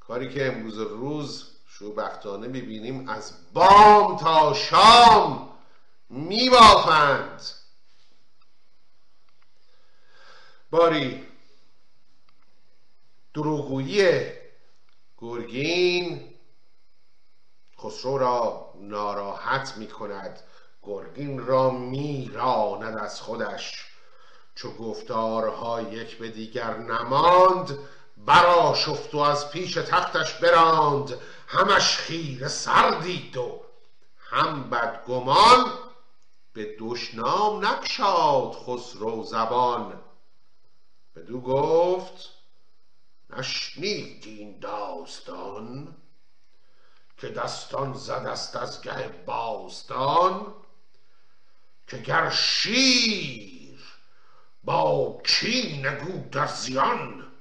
کاری 0.00 0.34
که 0.34 0.46
امروز 0.46 0.78
روز 0.78 1.46
شوبختانه 1.68 2.48
می‌بینیم 2.48 3.08
از 3.08 3.32
بام 3.52 4.16
تا 4.16 4.54
شام 4.54 5.48
میبافند. 6.08 7.42
باری 10.70 11.26
دروغگویی 13.34 14.32
گرگین 15.18 16.34
خسرو 17.78 18.18
را 18.18 18.72
ناراحت 18.80 19.76
می 19.76 19.86
کند 19.86 20.40
گرگین 20.82 21.46
را 21.46 21.70
میراند 21.70 22.98
از 22.98 23.20
خودش. 23.20 23.86
چو 24.54 24.72
گفتارها 24.72 25.80
یک 25.80 26.18
به 26.18 26.28
دیگر 26.28 26.76
نماند 26.76 27.78
براشفت 28.16 29.14
و 29.14 29.18
از 29.18 29.50
پیش 29.50 29.74
تختش 29.74 30.34
براند. 30.34 31.14
همش 31.46 31.96
خیره 31.96 32.48
سر 32.48 32.90
دید 32.90 33.36
و 33.36 33.60
هم 34.18 34.70
بدگمان 34.70 35.72
به 36.52 36.76
دشنام 36.78 37.66
نکشاد 37.66 38.52
خسرو 38.52 39.22
زبان. 39.24 40.09
بدو 41.16 41.40
گفت 41.40 42.30
نشنید 43.30 44.24
این 44.26 44.58
داستان 44.58 45.96
که 47.16 47.28
دستان 47.28 47.94
زدست 47.94 48.56
از 48.56 48.82
گه 48.82 49.08
باستان 49.08 50.54
که 51.86 51.98
گر 51.98 52.30
شیر 52.30 53.80
با 54.64 55.22
کین 55.26 55.82
در 56.28 56.46
زیان 56.46 57.32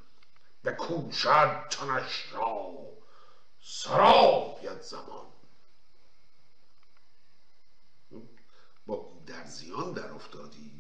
بکوشد 0.64 1.68
تنش 1.70 2.34
را 2.34 2.70
سراید 3.62 4.82
زمان. 4.82 5.26
با 8.86 9.12
زیان 9.46 9.94
در 9.94 10.12
افتادی؟ 10.12 10.79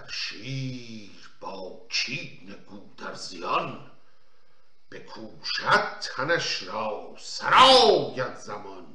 اگر 0.00 0.10
شیر 0.10 1.10
با 1.40 1.80
کین 1.90 2.54
گودرزیان 2.66 3.90
بکوشد 4.90 6.00
تنش 6.00 6.62
را 6.62 7.14
سرآید 7.18 8.36
زمان. 8.36 8.86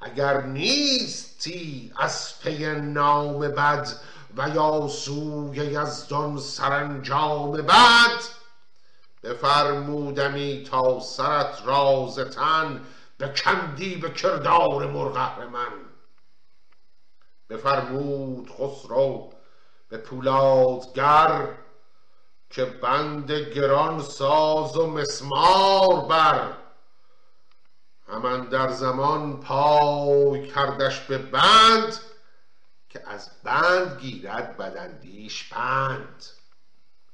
اگر 0.00 0.40
نیستی 0.40 1.92
از 1.96 2.40
پی 2.40 2.66
نام 2.66 3.38
بد 3.38 3.88
و 4.36 4.48
یا 4.48 4.88
سوی 4.88 5.56
یزدان 5.56 6.38
سرانجام 6.38 7.52
بد 7.52 8.20
بفرمودمی 9.22 10.64
تا 10.70 11.00
سرت 11.00 11.62
را 11.64 12.08
ز 12.10 12.20
تن 12.20 12.86
بکندی 13.20 13.96
به 13.96 14.10
کردار 14.10 14.86
مرغ 14.86 15.40
من 15.40 15.72
بفرمود 17.50 18.50
خسرو 18.50 19.35
به 19.88 19.98
پولادگر 19.98 21.54
که 22.50 22.64
بند 22.64 23.32
گران 23.32 24.02
ساز 24.02 24.76
و 24.76 24.86
مسمار 24.86 26.04
بر. 26.08 26.56
همان 28.08 28.48
در 28.48 28.68
زمان 28.68 29.40
پای 29.40 30.48
کردش 30.48 31.00
به 31.00 31.18
بند 31.18 31.98
که 32.88 33.02
از 33.06 33.30
بند 33.44 34.00
گیرد 34.00 34.56
بدندیش 34.56 35.52
پند. 35.52 36.24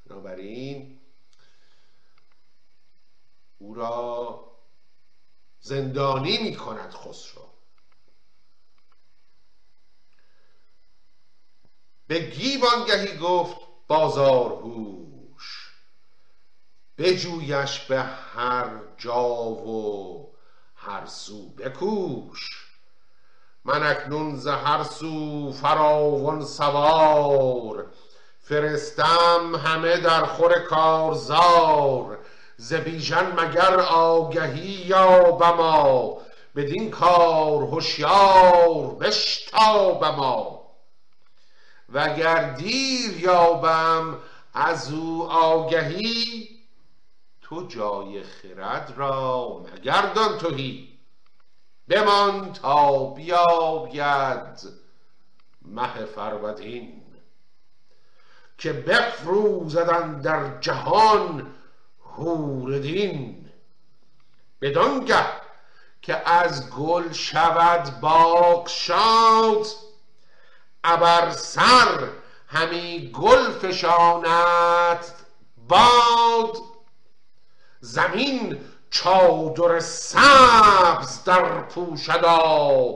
بنابراین 0.06 1.00
او 3.58 3.74
را 3.74 4.44
زندانی 5.60 6.38
می 6.38 6.56
کند 6.56 6.90
خسرو. 6.94 7.51
به 12.12 12.18
گیوانگهی 12.18 13.18
گفت 13.18 13.56
بازار 13.88 14.52
هوش. 14.52 15.72
بجویش 16.98 17.80
به 17.80 18.02
هر 18.36 18.66
جا 18.98 19.28
و 19.44 20.32
هر 20.76 21.06
سو 21.06 21.48
بکوش. 21.48 22.66
من 23.64 23.82
اکنون 23.82 24.36
ز 24.36 24.46
هر 24.46 24.82
سو 24.82 25.52
فراوان 25.52 26.44
سوار 26.44 27.86
فرستم 28.40 29.56
همه 29.64 29.96
در 29.96 30.24
خور 30.24 30.58
کارزار. 30.58 32.18
ز 32.56 32.74
بیژن 32.74 33.32
مگر 33.40 33.80
آگهی 33.80 34.86
یابما 34.86 36.16
بدین 36.56 36.90
کار 36.90 37.68
هشیار 37.72 38.94
بشتابما 39.00 40.61
وگر 41.92 42.50
دیر 42.52 43.20
یابم 43.20 44.18
از 44.54 44.92
او 44.92 45.22
آگهی 45.30 46.48
تو 47.42 47.66
جای 47.66 48.22
خرد 48.22 48.94
را 48.96 49.58
مگردان 49.58 50.38
تهی. 50.38 50.98
بمان 51.88 52.52
تا 52.52 53.06
بیاید 53.06 54.58
مه 55.62 56.04
فرودین. 56.04 57.02
که 58.58 58.72
بفروزد 58.72 60.20
در 60.22 60.60
جهان 60.60 61.54
حور 61.98 62.78
دین. 62.78 63.50
بدانگه 64.60 65.26
که 66.02 66.30
از 66.30 66.70
گل 66.70 67.12
شود 67.12 68.00
باغ 68.00 68.68
شاد 68.68 69.66
ابر 70.84 71.30
سر 71.30 72.08
همی 72.48 73.12
گل 73.12 73.50
فشاند 73.50 75.04
باد. 75.68 76.56
زمین 77.80 78.60
چادر 78.90 79.80
سبز 79.80 81.24
در 81.24 81.60
پوشدا 81.60 82.94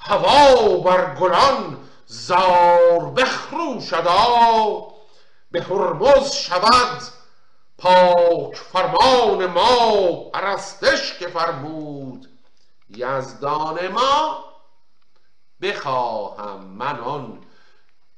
هوا 0.00 0.76
بر 0.76 1.14
گلان 1.14 1.78
زار 2.06 3.10
بخروشدا 3.16 4.26
به 5.50 5.62
هرمز 5.62 6.32
شود 6.32 7.02
پاک 7.78 8.56
فرمان 8.56 9.46
ما 9.46 10.14
پرستش 10.30 11.18
که 11.18 11.28
فرمود 11.28 12.28
یزدان 12.90 13.88
ما. 13.88 14.45
بخواهم 15.60 16.60
من 16.60 17.00
آن 17.00 17.40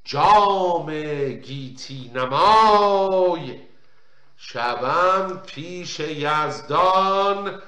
جام 0.04 0.90
گیتی 1.32 2.10
نمای. 2.14 3.60
شوم 4.36 5.42
پیش 5.46 6.00
یزدان 6.00 7.62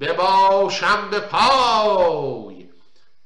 بباشم 0.00 1.10
به 1.10 1.20
پای. 1.20 2.68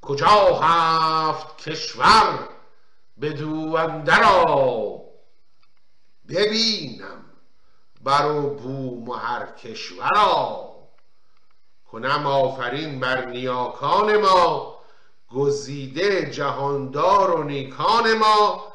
کجا 0.03 0.61
هفت 0.62 1.68
کشور 1.68 2.48
بدو 3.20 3.76
اندرا 3.76 5.00
ببینم 6.29 7.24
بر 8.00 8.26
و 8.26 8.55
بوم 8.55 9.09
و 9.09 9.12
هر 9.12 9.46
کشورا. 9.46 10.70
کنم 11.92 12.26
آفرین 12.26 13.00
بر 13.00 13.24
نیاکان 13.24 14.16
ما. 14.16 14.80
گزیده 15.35 16.31
جهاندار 16.31 17.31
و 17.31 17.43
نیکان 17.43 18.14
ما 18.14 18.73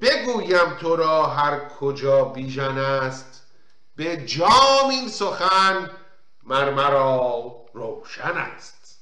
بگویم 0.00 0.74
تو 0.80 0.96
را 0.96 1.26
هر 1.26 1.68
کجا 1.68 2.24
بیژن 2.24 2.78
است. 2.78 3.42
به 3.96 4.16
جام 4.16 4.90
این 4.90 5.08
سخن 5.08 5.90
مرمرا 6.42 7.56
روشن 7.72 8.36
است. 8.36 9.00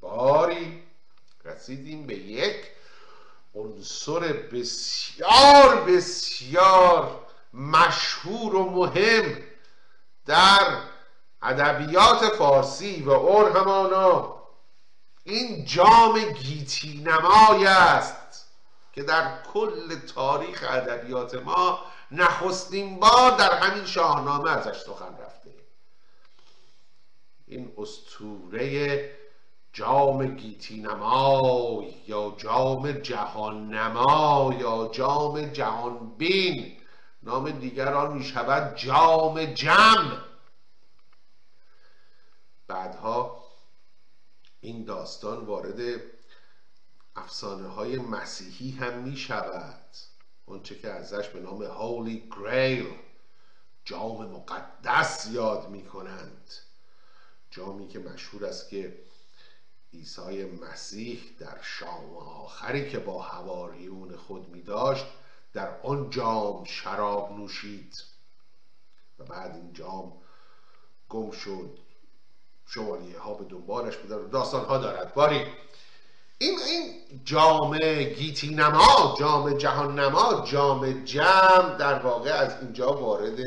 باری 0.00 0.82
رسیدیم 1.44 2.06
به 2.06 2.16
یک 2.16 2.56
عنصر 3.54 4.32
بسیار 4.32 5.84
بسیار 5.86 7.26
مشهور 7.54 8.54
و 8.54 8.70
مهم 8.70 9.36
در 10.26 10.76
ادبیات 11.42 12.28
فارسی 12.28 13.02
و 13.02 13.10
ارهمانا 13.10 14.39
این 15.24 15.64
جام 15.64 16.20
گیتی 16.20 17.02
نمای 17.06 17.66
است 17.66 18.46
که 18.92 19.02
در 19.02 19.42
کل 19.42 19.98
تاریخ 20.14 20.64
ادبیات 20.68 21.34
ما 21.34 21.78
نخستین 22.10 23.00
بار 23.00 23.30
در 23.30 23.58
همین 23.58 23.86
شاهنامه 23.86 24.50
ازش 24.50 24.80
سخن 24.80 25.16
رفته. 25.18 25.50
این 27.46 27.72
استوره 27.78 29.10
جام 29.72 30.26
گیتی 30.26 30.80
نمای 30.82 31.94
یا 32.06 32.34
جام 32.38 32.92
جهان 32.92 33.74
نما 33.74 34.54
یا 34.58 34.90
جام 34.92 35.46
جهان 35.46 36.14
بین 36.18 36.76
نام 37.22 37.50
دیگر 37.50 37.94
آن 37.94 38.12
می 38.12 38.24
شود 38.24 38.76
جام 38.76 39.44
جم. 39.44 40.22
بعدها 42.68 43.39
این 44.60 44.84
داستان 44.84 45.44
وارد 45.44 46.00
افسانه 47.16 47.68
های 47.68 47.98
مسیحی 47.98 48.70
هم 48.70 48.98
می 48.98 49.16
شود 49.16 49.84
اونچه 50.46 50.78
که 50.78 50.90
ازش 50.90 51.28
به 51.28 51.40
نام 51.40 51.62
هولی 51.62 52.28
گریل 52.38 52.94
جام 53.84 54.30
مقدس 54.30 55.28
یاد 55.32 55.68
می 55.68 55.84
کنند 55.84 56.50
جامی 57.50 57.88
که 57.88 57.98
مشهور 57.98 58.44
است 58.44 58.68
که 58.68 59.00
عیسی 59.92 60.44
مسیح 60.44 61.20
در 61.38 61.58
شام 61.62 62.16
آخری 62.16 62.90
که 62.90 62.98
با 62.98 63.22
هواریون 63.22 64.16
خود 64.16 64.48
می 64.48 64.62
داشت 64.62 65.06
در 65.52 65.80
آن 65.80 66.10
جام 66.10 66.64
شراب 66.64 67.32
نوشید. 67.32 68.02
و 69.18 69.24
بعد 69.24 69.54
این 69.54 69.72
جام 69.72 70.12
گم 71.08 71.30
شد. 71.30 71.78
شوالیه 72.74 73.18
ها 73.18 73.34
به 73.34 73.44
دنبالش 73.44 73.96
بودن 73.96 74.30
داستان 74.30 74.64
ها 74.64 74.78
دارد. 74.78 75.14
باری 75.14 75.46
این 76.38 76.58
این 76.58 76.94
جام 77.24 77.78
گیتی 78.04 78.54
نما 78.54 79.16
جام 79.18 79.52
جهان 79.52 80.00
نما 80.00 80.46
جام 80.46 81.04
جم 81.04 81.76
در 81.78 81.98
واقع 81.98 82.30
از 82.30 82.56
اینجا 82.62 82.92
وارد 82.92 83.38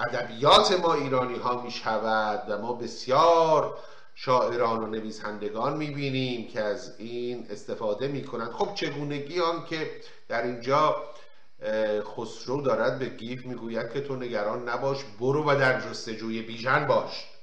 ادبیات 0.00 0.72
ما 0.72 0.94
ایرانی 0.94 1.38
ها 1.38 1.62
می 1.62 1.70
شود 1.70 2.42
و 2.48 2.58
ما 2.58 2.72
بسیار 2.72 3.78
شاعران 4.14 4.84
و 4.84 4.86
نویسندگان 4.86 5.76
می 5.76 5.90
بینیم 5.90 6.48
که 6.48 6.60
از 6.60 6.92
این 6.98 7.46
استفاده 7.50 8.08
می 8.08 8.24
کنند. 8.24 8.52
خب 8.52 8.74
چگونگی 8.74 9.40
آن 9.40 9.64
که 9.64 9.90
در 10.28 10.42
اینجا 10.42 10.96
خسرو 12.16 12.62
دارد 12.62 12.98
به 12.98 13.08
گیف 13.08 13.46
می‌گوید 13.46 13.92
که 13.92 14.00
تو 14.00 14.16
نگران 14.16 14.68
نباش 14.68 14.98
برو 15.20 15.50
و 15.50 15.56
در 15.56 15.80
جستجوی 15.80 16.42
بیژن 16.42 16.86
باش. 16.86 17.33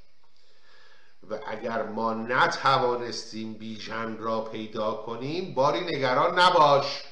و 1.31 1.39
اگر 1.47 1.83
ما 1.83 2.13
نتوانستیم 2.13 3.53
بیژن 3.53 4.17
را 4.17 4.41
پیدا 4.41 4.93
کنیم 4.93 5.53
باری 5.53 5.79
نگران 5.79 6.39
نباش. 6.39 7.03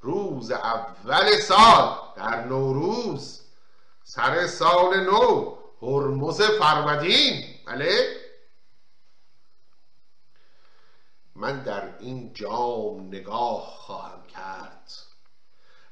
روز 0.00 0.50
اول 0.50 1.36
سال 1.36 1.98
در 2.16 2.44
نوروز 2.44 3.40
سر 4.04 4.46
سال 4.46 5.00
نو 5.00 5.56
هرمز 5.82 6.42
فرمدین. 6.42 7.44
بله؟ 7.66 8.16
من 11.34 11.62
در 11.62 11.98
این 11.98 12.32
جام 12.34 13.06
نگاه 13.06 13.60
خواهم 13.60 14.26
کرد 14.26 14.90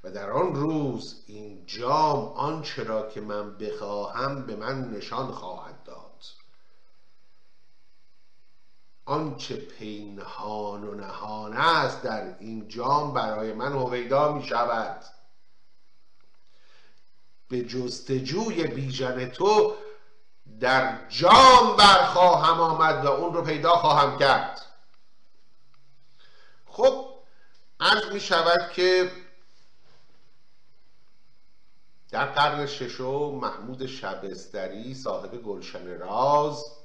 و 0.04 0.10
در 0.10 0.30
آن 0.30 0.54
روز 0.54 1.24
این 1.26 1.66
جام 1.66 2.28
آنچه 2.28 2.84
را 2.84 3.08
که 3.08 3.20
من 3.20 3.58
بخواهم 3.58 4.46
به 4.46 4.56
من 4.56 4.90
نشان 4.90 5.32
خواهد 5.32 5.82
داد 5.82 6.08
آنچه 9.08 9.56
پینهان 9.56 10.84
و 10.84 10.94
نهان 10.94 11.52
است 11.52 12.02
در 12.02 12.38
این 12.38 12.68
جام 12.68 13.12
برای 13.12 13.52
من 13.52 13.72
هویدا 13.72 14.32
می 14.32 14.44
شود. 14.44 15.04
به 17.48 17.62
جستجوی 17.62 18.66
بیژن 18.66 19.28
تو 19.28 19.74
در 20.60 21.08
جام 21.08 21.76
برخواهم 21.76 22.60
آمد 22.60 23.04
و 23.04 23.08
اون 23.08 23.34
رو 23.34 23.42
پیدا 23.42 23.70
خواهم 23.70 24.18
کرد. 24.18 24.60
خب 26.66 27.08
عرض 27.80 28.12
می 28.12 28.20
شود 28.20 28.72
که 28.72 29.10
در 32.10 32.24
قرن 32.24 32.66
ششم 32.66 33.34
محمود 33.34 33.86
شبستری 33.86 34.94
صاحب 34.94 35.42
گلشن 35.42 35.98
راز 35.98 36.77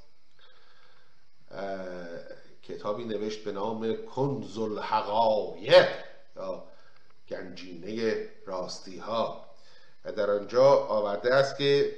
کتابی 2.63 3.03
نوشت 3.03 3.43
به 3.43 3.51
نام 3.51 3.95
کنز 4.15 4.57
الحقایق 4.57 5.87
یا 6.35 6.63
گنجینه 7.29 8.27
راستی 8.45 8.97
ها 8.97 9.45
و 10.05 10.11
در 10.11 10.31
آنجا 10.31 10.65
آورده 10.75 11.35
است 11.35 11.57
که 11.57 11.95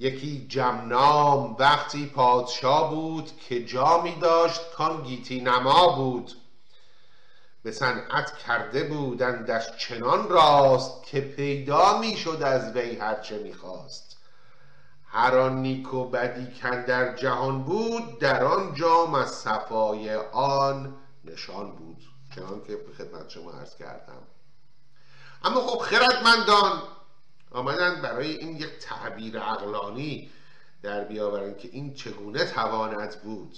یکی 0.00 0.46
جمنام 0.48 1.56
وقتی 1.58 2.06
پادشاه 2.06 2.90
بود 2.90 3.30
که 3.48 3.64
جامی 3.64 4.14
داشت 4.20 4.70
کان 4.70 5.02
گیتی 5.02 5.40
نما 5.40 5.96
بود. 5.96 6.32
به 7.62 7.72
صنعت 7.72 8.38
کرده 8.38 8.84
بودندش 8.84 9.76
چنان 9.76 10.28
راست 10.28 11.02
که 11.02 11.20
پیدا 11.20 11.98
می‌شد 11.98 12.42
از 12.42 12.76
وی 12.76 12.96
هرچه 12.96 13.38
می‌خواست 13.38 14.07
هر 15.10 15.38
آن 15.38 15.62
نیک 15.62 15.94
و 15.94 16.04
بدی 16.04 16.46
در 16.86 17.16
جهان 17.16 17.62
بود 17.62 18.18
در 18.18 18.44
آن 18.44 18.74
جام 18.74 19.14
از 19.14 19.30
صفای 19.30 20.14
آن 20.32 20.96
نشان 21.24 21.76
بود. 21.76 21.96
چنان 22.34 22.64
که 22.66 22.76
به 22.76 22.92
خدمت 22.98 23.28
شما 23.28 23.52
عرض 23.52 23.76
کردم. 23.76 24.22
اما 25.44 25.60
خب 25.60 25.78
خردمندان 25.78 26.82
آمدن 27.50 28.02
برای 28.02 28.32
این 28.32 28.56
یک 28.56 28.78
تعبیر 28.80 29.38
عقلانی 29.40 30.30
در 30.82 31.04
بیاورن 31.04 31.54
که 31.54 31.68
این 31.72 31.94
چگونه 31.94 32.44
تواند 32.44 33.22
بود 33.22 33.56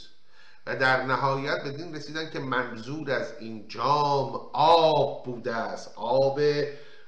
و 0.67 0.77
در 0.77 1.05
نهایت 1.05 1.63
به 1.63 1.71
دین 1.71 1.95
رسیدن 1.95 2.31
که 2.31 2.39
منظور 2.39 3.11
از 3.11 3.33
این 3.41 3.69
جام 3.69 4.41
آب 4.53 5.25
بوده 5.25 5.55
است 5.55 5.93
آب 5.97 6.41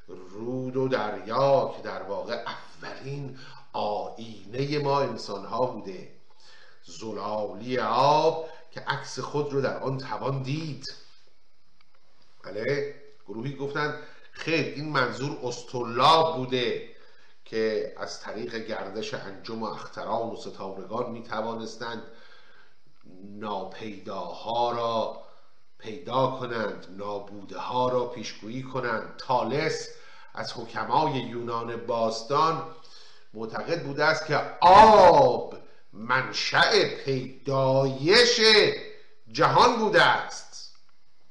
رود 0.08 0.76
و 0.76 0.88
دریا 0.88 1.74
که 1.76 1.82
در 1.82 2.02
واقع 2.02 2.44
اولین 2.82 3.38
آینه 3.72 4.78
ما 4.78 5.00
انسان 5.00 5.44
ها 5.44 5.66
بوده. 5.66 6.12
زلالی 6.84 7.78
آب 7.78 8.48
که 8.70 8.80
عکس 8.80 9.18
خود 9.18 9.52
رو 9.52 9.60
در 9.60 9.78
آن 9.78 9.98
توان 9.98 10.42
دید. 10.42 10.94
بله 12.44 12.94
گروهی 13.28 13.56
گفتن 13.56 13.98
خیر 14.32 14.74
این 14.74 14.88
منظور 14.88 15.38
استولاب 15.42 16.36
بوده 16.36 16.88
که 17.44 17.94
از 17.96 18.20
طریق 18.20 18.54
گردش 18.54 19.14
انجم 19.14 19.62
و 19.62 19.66
اختران 19.66 20.28
و 20.28 20.36
ستارگان 20.36 21.10
می 21.10 21.22
توانستند 21.22 22.02
ناپیداها 23.24 24.72
را 24.72 25.22
پیدا 25.78 26.26
کنند 26.26 26.86
نابوده 26.98 27.58
ها 27.58 27.88
را 27.88 28.06
پیشگویی 28.06 28.62
کنند. 28.62 29.14
تالس 29.18 29.88
از 30.34 30.52
حکمای 30.52 31.12
یونان 31.12 31.76
باستان 31.86 32.62
معتقد 33.34 33.82
بوده 33.82 34.04
است 34.04 34.26
که 34.26 34.40
آب 34.60 35.58
منشأ 35.92 36.88
پیدایش 37.04 38.40
جهان 39.32 39.76
بوده 39.76 40.02
است. 40.02 40.74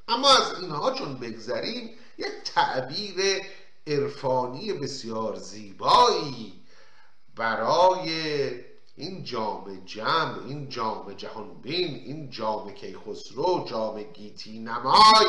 اما 0.07 0.29
از 0.29 0.59
اینها 0.61 0.91
چون 0.91 1.13
بگذریم 1.13 1.89
یک 2.17 2.31
تعبیر 2.55 3.41
عرفانی 3.87 4.73
بسیار 4.73 5.35
زیبایی 5.35 6.53
برای 7.35 8.11
این 8.95 9.23
جام 9.23 9.85
جمع 9.85 10.45
این 10.47 10.69
جام 10.69 11.13
جهانبین 11.13 11.95
این 11.95 12.29
جام 12.29 12.73
کیخسرو 12.73 13.65
جام 13.69 14.03
گیتی 14.03 14.59
نمای 14.59 15.25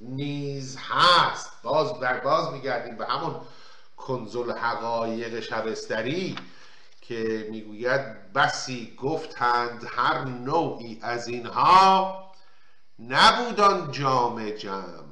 نیز 0.00 0.76
هست. 0.76 1.50
باز 1.62 2.00
در 2.00 2.20
باز 2.20 2.52
میگردیم 2.52 2.96
به 2.96 3.06
همون 3.06 3.40
کنزل 3.96 4.52
حقایق 4.52 5.40
شبستری 5.40 6.36
که 7.00 7.48
می‌گوید 7.50 8.32
بسی 8.32 8.96
گفتند 8.96 9.84
هر 9.96 10.24
نوعی 10.24 10.98
از 11.02 11.28
اینها 11.28 12.32
نبودان 12.98 13.92
جام 13.92 14.50
جمع 14.50 15.04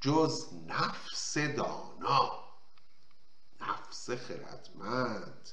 جز 0.00 0.46
نفس 0.66 1.38
دانا 1.38 2.32
نفس 3.60 4.10
خردمند 4.10 5.50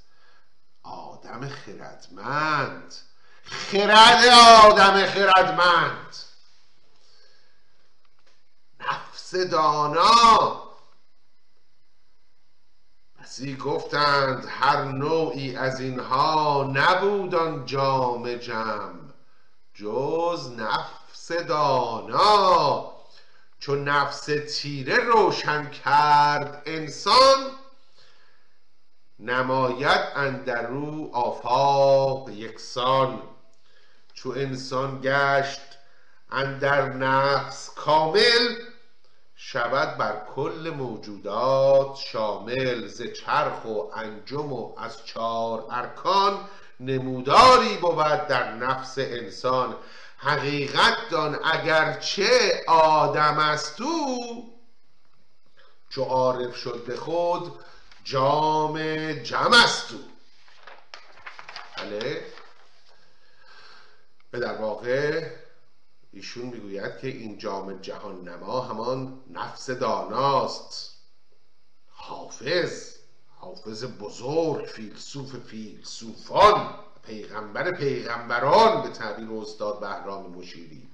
آدم 0.84 1.48
خردمند 1.48 2.96
خرد 3.44 4.26
آدم 4.64 5.06
خردمند. 5.06 6.16
نفس 8.80 9.36
دانا 9.36 10.67
بسی 13.38 13.56
گفتند 13.56 14.46
هر 14.50 14.84
نوعی 14.84 15.56
از 15.56 15.80
اینها 15.80 16.72
نبودان 16.74 17.66
جام 17.66 18.34
جم 18.36 19.00
جز 19.74 20.52
نفس 20.58 21.32
دانا. 21.32 22.92
چون 23.60 23.84
نفس 23.84 24.30
تیره 24.58 24.96
روشن 24.96 25.70
کرد 25.70 26.64
انسان 26.66 27.52
نماید 29.20 30.02
اندرو 30.16 31.10
آفاق 31.14 32.30
یکسان. 32.30 33.22
چو 34.14 34.30
انسان 34.30 35.00
گشت 35.04 35.62
اندر 36.32 36.94
نفس 36.94 37.70
کامل 37.70 38.56
شود 39.40 39.98
بر 39.98 40.26
کل 40.36 40.74
موجودات 40.78 41.96
شامل 41.96 42.88
ز 42.88 43.02
چرخ 43.02 43.66
و 43.66 43.92
انجم 43.96 44.54
و 44.54 44.80
از 44.80 45.06
چار 45.06 45.66
ارکان 45.72 46.50
نموداری 46.80 47.78
بود 47.78 48.28
در 48.28 48.54
نفس 48.54 48.98
انسان. 48.98 49.76
حقیقت 50.18 50.98
دان 51.12 51.40
اگرچه 51.44 52.64
آدم 52.68 53.40
است 53.40 53.82
او 53.82 54.54
چو 55.90 56.04
عارف 56.04 56.56
شد 56.56 56.84
به 56.88 56.96
خود 56.96 57.60
جام 58.04 59.12
جم 59.14 59.52
است 59.66 59.92
او. 59.92 60.00
بله. 61.78 62.26
به 64.32 64.40
در 64.40 64.56
واقع 64.56 65.30
ایشون 66.18 66.46
می‌گوید 66.46 66.98
که 66.98 67.08
این 67.08 67.38
جام 67.38 67.82
جهان 67.82 68.30
نما 68.30 68.62
همان 68.62 69.22
نفس 69.30 69.70
داناست. 69.70 70.98
حافظ 71.88 72.98
حافظ 73.36 73.86
بزرگ 73.86 74.66
فیلسوف 74.66 75.36
فیلسوفان 75.36 76.76
پیغمبر 77.04 77.72
پیغمبران 77.72 78.82
به 78.82 78.90
تعبیر 78.90 79.32
استاد 79.32 79.80
بهرام 79.80 80.32
مشیری. 80.32 80.90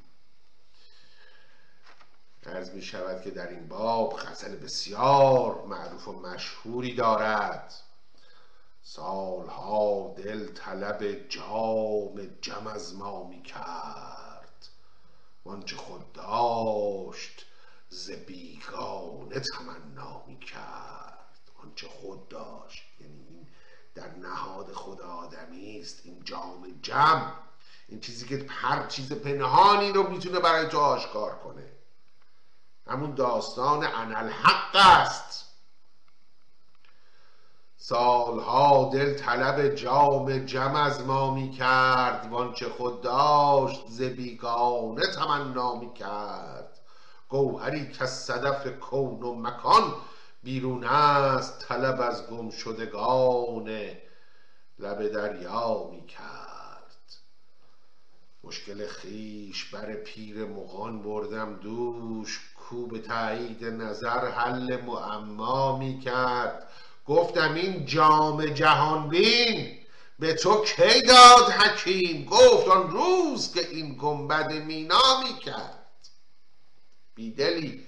عرض 2.46 2.72
می 2.72 2.82
شود 2.82 3.22
که 3.22 3.32
در 3.32 3.50
این 3.50 3.68
باب 3.68 4.20
غزل 4.20 4.56
بسیار 4.56 5.66
معروف 5.66 6.08
و 6.08 6.20
مشهوری 6.20 6.96
دارد. 6.96 7.74
سالها 8.82 10.14
دل 10.18 10.48
طلب 10.48 11.30
جام 11.30 12.22
جم 12.42 12.68
از 12.68 12.96
ما 12.96 13.28
می 13.28 13.42
کرد 13.42 14.23
وانچه 15.46 15.76
خود 15.76 16.14
داشت 16.14 17.46
ز 17.90 18.12
بیگانه 18.12 19.40
تمنا 19.40 20.24
می 20.28 20.40
کرد 20.40 21.52
آنچه 21.64 21.88
خود 21.88 22.28
داشت 22.28 22.84
یعنی 23.00 23.28
این 23.28 23.48
در 23.96 24.16
نهاد 24.16 24.72
خود 24.72 25.02
آدمی 25.02 25.80
است 25.80 26.02
این 26.04 26.24
جام 26.24 26.80
جم 26.82 27.34
این 27.88 28.00
چیزی 28.00 28.26
که 28.28 28.46
هر 28.50 28.88
چیز 28.88 29.14
پنهانی 29.14 29.92
رو 29.92 30.10
می‌تونه 30.10 30.40
برای 30.40 30.68
تو 30.68 30.80
آشکار 30.80 31.36
کنه. 31.36 31.72
همون 32.88 33.16
داستان 33.16 33.84
انالحق 33.84 34.76
است. 34.76 35.53
سالها 37.86 38.90
دل 38.94 39.14
طلب 39.14 39.76
جام 39.76 40.38
جم 40.38 40.76
از 40.76 41.06
ما 41.06 41.34
می 41.34 41.52
کرد 41.52 42.28
وانچه 42.32 42.70
خود 42.70 43.02
داشت 43.02 43.84
ز 43.88 44.02
بیگانه 44.02 45.02
تمنا 45.02 45.76
می 45.76 45.94
کرد 45.94 46.80
گوهری 47.30 47.92
که 47.92 48.06
صدف 48.06 48.68
کون 48.80 49.24
و 49.24 49.36
مکان 49.36 49.94
بیرون 50.44 50.84
است 50.84 51.60
طلب 51.60 52.02
از 52.02 52.28
گم 52.28 52.50
شدگان 52.50 53.70
لب 54.80 55.08
دریا 55.08 55.90
می 55.92 56.06
کرد 56.06 57.14
مشکل 58.44 58.88
خیش 58.88 59.66
بر 59.66 59.94
پیر 59.94 60.46
مغان 60.46 61.02
بردم 61.02 61.54
دوش 61.54 62.54
کو 62.56 62.88
به 62.88 63.00
تایید 63.00 63.66
نظر 63.66 64.28
حل 64.28 64.82
معما 64.82 65.78
می 65.78 66.00
کرد 66.00 66.70
گفتم 67.06 67.54
این 67.54 67.86
جام 67.86 68.46
جهان 68.46 69.10
بین 69.10 69.78
به 70.20 70.34
تو 70.34 70.66
کی 70.66 71.02
داد 71.02 71.52
حکیم؟ 71.52 72.26
گفت 72.26 72.68
آن 72.68 72.90
روز 72.92 73.54
که 73.54 73.70
این 73.70 73.98
گنبد 74.02 74.54
مینا 74.54 75.24
می 75.24 75.40
کرد 75.40 75.88
بیدلی 77.16 77.86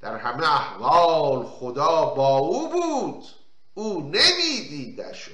در 0.00 0.16
همه 0.16 0.52
احوال 0.54 1.46
خدا 1.46 2.04
با 2.04 2.38
او 2.38 2.68
بود 2.68 3.24
او 3.74 4.00
نمیدیدش 4.00 5.30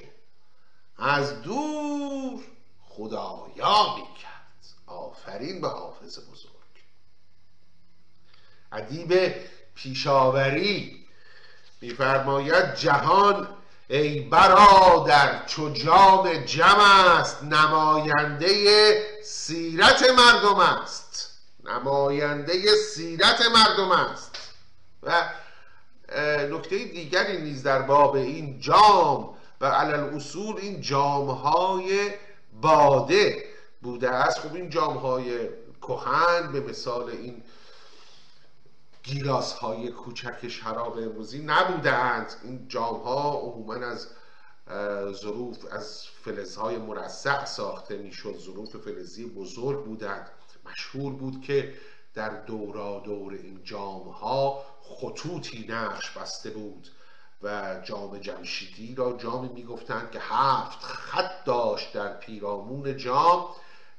از 0.99 1.43
دور 1.43 2.41
خدایا 2.89 3.97
می‌کرد. 3.97 4.41
آفرین 4.87 5.61
به 5.61 5.69
حافظ 5.69 6.19
بزرگ. 6.19 6.51
ادیب 8.73 9.35
پیشاوری 9.75 11.00
میفرماید 11.81 12.75
جهان 12.75 13.49
ای 13.89 14.21
برادر 14.21 15.47
چو 15.47 15.71
جام 15.71 16.35
جم 16.45 16.79
است 17.19 17.43
نماینده 17.43 19.03
سیرت 19.23 20.11
مردم 20.11 20.59
است. 20.59 21.31
نماینده 21.65 22.75
سیرت 22.95 23.41
مردم 23.55 23.91
است. 23.91 24.37
و 25.03 25.29
نکته 26.51 26.79
دیگری 26.79 27.43
نیز 27.43 27.63
در 27.63 27.83
باب 27.83 28.15
این 28.15 28.61
جام 28.61 29.35
و 29.61 29.67
علل 29.67 30.15
اصول 30.17 30.57
این 30.57 30.81
جام 30.81 31.31
های 31.31 32.11
باده 32.61 33.45
بوده 33.83 34.11
است. 34.11 34.39
خب 34.39 34.55
این 34.55 34.71
جام 34.71 34.97
های 34.97 35.49
کهن 35.83 36.53
به 36.53 36.61
مثال 36.61 37.11
این 37.11 37.43
گیلاس 39.03 39.53
های 39.53 39.91
کوچک 39.91 40.49
شراب 40.49 40.99
امروزی 40.99 41.43
نبودند 41.43 42.33
این 42.45 42.69
جام 42.69 43.01
ها 43.01 43.33
عموما 43.33 43.75
از 43.75 44.09
ظروف 45.13 45.59
از 45.73 46.05
فلزهای 46.25 46.79
مرصع 46.79 47.45
ساخته 47.45 47.97
می‌شد. 47.97 48.39
ظروف 48.39 48.77
فلزی 48.77 49.27
بزرگ 49.27 49.85
بودند. 49.85 50.31
مشهور 50.65 51.13
بود 51.13 51.43
که 51.43 51.75
در 52.15 52.29
دورا 52.29 53.03
دور 53.05 53.33
این 53.33 53.61
جام 53.65 54.09
ها 54.09 54.65
خطوطی 54.83 55.67
نقش 55.69 56.11
بسته 56.11 56.51
بود 56.51 56.89
و 57.43 57.81
جام 57.85 58.19
جمشیدی 58.19 58.95
را 58.95 59.13
جامی 59.13 59.49
می‌گفتند 59.49 60.11
که 60.11 60.19
هفت 60.23 60.83
خط 60.83 61.45
داشت 61.45 61.93
در 61.93 62.17
پیرامون 62.17 62.97
جام 62.97 63.47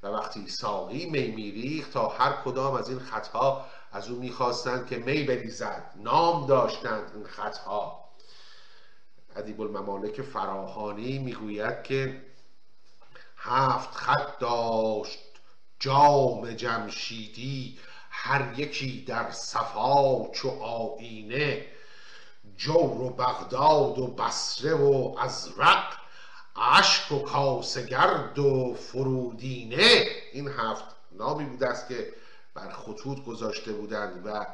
و 0.04 0.08
وقتی 0.08 0.48
ساقی 0.48 1.10
می 1.10 1.28
میریخت 1.28 1.94
تا 1.94 2.08
هر 2.08 2.32
کدام 2.46 2.74
از 2.74 2.90
این 2.90 3.00
خطها 3.00 3.66
از 3.92 4.10
او 4.10 4.20
می‌خواستند 4.20 4.88
که 4.88 4.98
می 4.98 5.24
بریزد. 5.24 5.92
نام 5.96 6.48
داشتند 6.48 7.12
این 7.16 7.24
خطها. 7.24 8.10
ادیب 9.36 9.62
الممالک 9.62 10.22
فراهانی 10.22 11.20
می‌گوید 11.20 11.84
که 11.84 12.22
هفت 13.38 13.96
خط 13.96 14.40
داشت 14.40 15.20
جام 15.80 16.52
جمشیدی 16.52 17.80
هر 18.10 18.60
یکی 18.60 19.06
در 19.08 19.32
صفا 19.32 20.28
چو 20.28 20.50
آینه 20.50 21.66
جور 22.58 23.02
و 23.02 23.10
بغداد 23.10 24.00
و 24.00 24.08
بصره 24.08 24.74
و 24.74 25.16
ازرق 25.20 25.94
اشک 26.56 27.12
و 27.12 27.20
کاسگرد 27.20 28.40
و 28.40 28.74
فرودینه. 28.74 30.06
این 30.34 30.48
هفت 30.48 30.86
نامی 31.12 31.46
بوده 31.46 31.68
است 31.68 31.88
که 31.88 32.14
بر 32.54 32.70
خطوط 32.72 33.26
گذاشته 33.26 33.72
بودند 33.72 34.28
و 34.28 34.46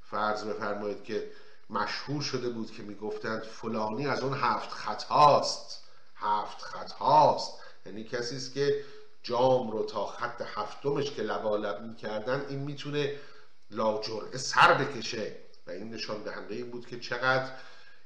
فرض 0.00 0.44
بفرمایید 0.44 1.04
که 1.04 1.30
مشهور 1.70 2.22
شده 2.22 2.48
بود 2.48 2.70
که 2.70 2.82
می‌گفتند 2.82 3.42
فلانی 3.42 4.06
از 4.06 4.22
اون 4.22 4.34
هفت 4.34 4.70
خط 4.70 5.02
هاست. 5.02 5.84
هفت 6.16 6.62
خط 6.62 6.92
هاست. 6.92 7.52
یعنی 7.86 8.04
کسی 8.04 8.36
است 8.36 8.54
که 8.54 8.84
جام 9.22 9.70
رو 9.70 9.84
تا 9.84 10.06
خط 10.06 10.42
هفتمش 10.54 11.10
که 11.10 11.22
لبالب 11.22 11.82
می‌کردن 11.82 12.46
این 12.48 12.58
می‌تونه 12.58 13.16
لاجرعه 13.70 14.38
سر 14.38 14.74
بکشه. 14.74 15.36
و 15.66 15.70
این 15.70 15.94
نشان 15.94 16.22
دهنده 16.22 16.54
این 16.54 16.70
بود 16.70 16.86
که 16.86 17.00
چقدر 17.00 17.50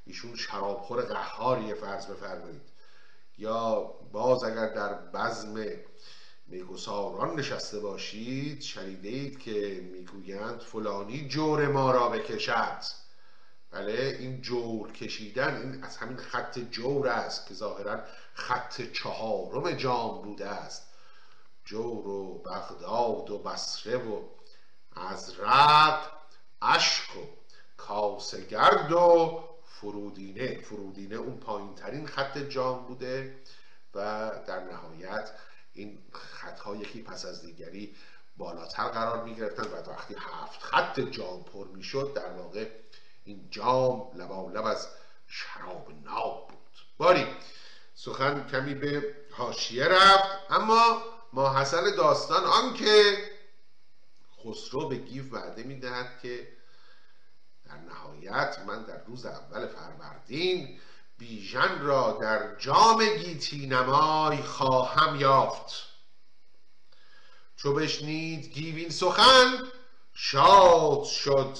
ایشون 0.06 0.36
شرابخور 0.36 1.02
قهاریه 1.02 1.74
فرض 1.74 2.06
بفرمایید. 2.06 2.62
یا 3.38 3.80
باز 4.12 4.44
اگر 4.44 4.68
در 4.68 4.94
بزم 4.94 5.64
میگساران 6.50 7.38
نشسته 7.38 7.80
باشید 7.80 8.62
شنیده 8.62 9.08
اید 9.08 9.38
که 9.38 9.88
می‌گویند 9.92 10.60
فلانی 10.60 11.28
جور 11.28 11.68
ما 11.68 11.90
را 11.90 12.08
بکشد. 12.08 12.82
بله 13.70 14.16
این 14.20 14.40
جور 14.40 14.92
کشیدن 14.92 15.56
این 15.56 15.84
از 15.84 15.96
همین 15.96 16.16
خط 16.16 16.58
جور 16.58 17.08
است 17.08 17.46
که 17.46 17.54
ظاهرا 17.54 18.00
خط 18.34 18.82
چهارم 18.92 19.72
جام 19.72 20.22
بوده 20.22 20.48
است. 20.48 20.82
جور 21.64 22.08
و 22.08 22.38
بغداد 22.38 23.30
و 23.30 23.38
بصره 23.38 23.96
و 23.96 24.22
ازرق 24.96 26.12
اشک 26.62 27.16
و 27.16 27.20
کاسگرد 27.76 28.92
و 28.92 29.44
فرودینه. 29.64 30.60
فرودینه 30.60 31.16
اون 31.16 31.36
پایین 31.40 31.74
ترین 31.74 32.06
خط 32.06 32.38
جام 32.38 32.86
بوده 32.86 33.36
و 33.94 34.30
در 34.46 34.60
نهایت 34.60 35.30
این 35.72 35.98
خطها 36.12 36.76
یکی 36.76 37.02
پس 37.02 37.24
از 37.24 37.42
دیگری 37.42 37.94
بالاتر 38.36 38.88
قرار 38.88 39.24
می 39.24 39.34
گرفتن 39.34 39.62
و 39.62 39.90
وقتی 39.90 40.14
هفت 40.18 40.62
خط 40.62 41.00
جام 41.00 41.44
پر 41.44 41.66
می 41.68 41.82
شد 41.82 42.12
در 42.16 42.32
واقع 42.32 42.68
این 43.24 43.48
جام 43.50 44.10
لب 44.14 44.66
از 44.66 44.88
شراب 45.28 45.92
ناب 46.04 46.48
بود. 46.48 46.58
باری 46.98 47.26
سخن 47.94 48.46
کمی 48.48 48.74
به 48.74 49.16
حاشیه 49.30 49.84
رفت 49.84 50.28
اما 50.50 51.02
ما 51.32 51.58
حسن 51.58 51.96
داستان 51.96 52.44
آنکه 52.44 53.18
خسرو 54.44 54.88
به 54.88 54.96
گیف 54.96 55.32
وعده 55.32 55.62
می‌دهد 55.62 56.20
که 56.22 56.48
در 57.64 57.76
نهایت 57.76 58.58
من 58.66 58.82
در 58.82 59.04
روز 59.04 59.26
اول 59.26 59.66
فروردین 59.66 60.78
بیژن 61.20 61.80
را 61.80 62.18
در 62.20 62.54
جام 62.58 63.04
گیتی 63.04 63.66
نمای 63.66 64.36
خواهم 64.36 65.20
یافت. 65.20 65.72
چو 67.56 67.74
بشنید 67.74 68.52
گیوین 68.52 68.90
سخن 68.90 69.58
شاد 70.14 71.04
شد. 71.04 71.58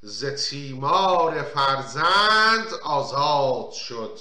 ز 0.00 0.24
تیمار 0.24 1.42
فرزند 1.42 2.74
آزاد 2.82 3.72
شد. 3.72 4.18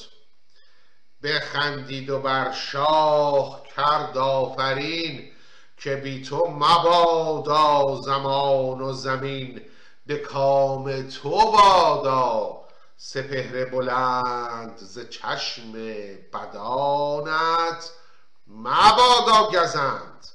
بخندید 1.24 2.10
و 2.10 2.20
بر 2.20 2.52
شاه 2.52 3.64
کرد 3.76 4.18
آفرین 4.18 5.32
که 5.78 5.96
بی 5.96 6.22
تو 6.22 6.48
مبادا 6.48 8.02
زمان 8.02 8.82
و 8.82 8.94
زمین 8.94 9.62
به 10.06 10.18
کام 10.18 11.10
تو 11.10 11.52
بادا 11.52 12.59
سپهر 13.02 13.66
بلند 13.66 14.78
ز 14.78 15.00
چشم 15.10 15.72
بدانت. 16.34 17.92
مبادا 18.48 19.50
گزند. 19.52 20.28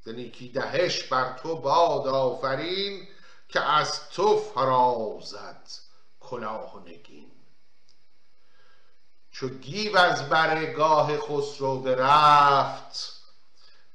ز 0.00 0.08
نیکی 0.08 0.48
دهش 0.48 1.04
بر 1.04 1.32
تو 1.32 1.56
باد 1.56 2.06
آفرین 2.06 3.08
که 3.48 3.60
از 3.60 4.08
تو 4.08 4.36
فرازد 4.36 5.68
کلاه 6.20 6.76
و 6.76 6.78
نگین. 6.78 7.30
چو 9.30 9.48
گیو 9.48 9.98
از 9.98 10.28
برگاه 10.28 11.18
خسرو 11.18 11.78
برفت 11.78 13.22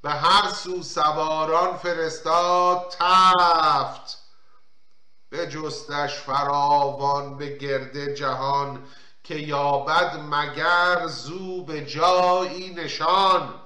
به 0.01 0.09
هر 0.09 0.49
سو 0.49 0.83
سواران 0.83 1.77
فرستاد 1.77 2.95
تفت. 2.99 4.24
بجستش 5.35 6.17
فراوان 6.17 7.37
به 7.37 7.57
گرد 7.57 8.13
جهان 8.13 8.83
که 9.23 9.35
یابد 9.35 10.19
مگر 10.19 11.07
زو 11.07 11.63
به 11.63 11.85
جایی 11.85 12.73
نشان. 12.73 13.61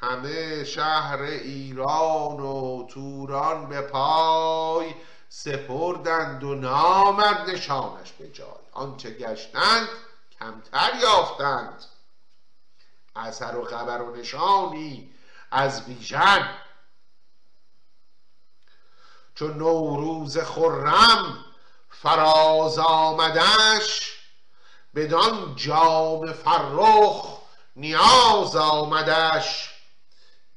همه 0.00 0.64
شهر 0.64 1.22
ایران 1.22 2.40
و 2.40 2.86
توران 2.86 3.68
به 3.68 3.80
پای 3.80 4.94
سپردند 5.28 6.44
و 6.44 6.54
نامد 6.54 7.50
نشانش 7.50 8.12
به 8.12 8.28
جای. 8.28 8.46
آنچه 8.72 9.10
گشتند 9.10 9.88
کمتر 10.40 10.90
یافتند. 11.02 11.84
اثر 13.16 13.56
و 13.56 13.64
خبر 13.64 14.02
و 14.02 14.16
نشانی 14.16 15.14
از 15.50 15.86
بیژن. 15.86 16.48
چون 19.36 19.58
نوروز 19.58 20.38
خرم 20.38 21.44
فراز 21.90 22.78
آمدش 22.78 24.12
بدان 24.94 25.56
جام 25.56 26.32
فرخ 26.32 27.38
نیاز 27.76 28.56
آمدش. 28.56 29.70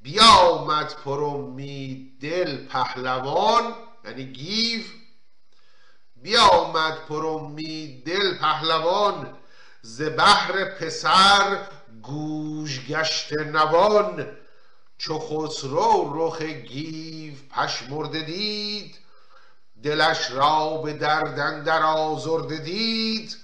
بیامد 0.02 0.96
پر 1.06 1.24
امید 1.24 2.22
دل 2.22 2.68
پهلوان 2.68 3.74
یعنی 4.06 4.26
گیو. 4.26 4.84
بیامد 6.16 6.98
امید 7.26 8.06
دل 8.06 8.38
پهلوان 8.38 9.38
ز 9.82 10.02
بهر 10.02 10.66
پسر 10.66 11.58
گوش 12.02 12.88
گشت 12.88 13.34
نوان. 13.34 14.38
چو 15.00 15.20
خسرو 15.20 16.12
رخ 16.14 16.42
گیو 16.42 17.34
پشمرده 17.50 18.22
دید 18.22 19.00
دلش 19.84 20.32
را 20.32 20.78
به 20.78 20.94
درد 20.94 21.40
اندر 21.40 21.84
آزرده 21.84 22.58
دید. 22.58 23.38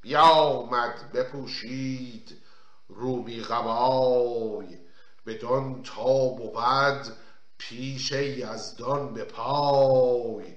بیامد 0.00 1.12
بپوشید 1.12 2.42
رومی 2.88 3.40
قبای 3.40 4.78
بدان 5.26 5.82
تا 5.82 6.28
بود 6.28 7.16
پیش 7.58 8.12
یزدان 8.12 9.14
به 9.14 9.24
پای. 9.24 10.56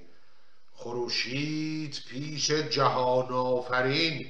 خروشید 0.74 2.00
پیش 2.10 2.52
جهان 2.52 3.32
آفرین 3.32 4.28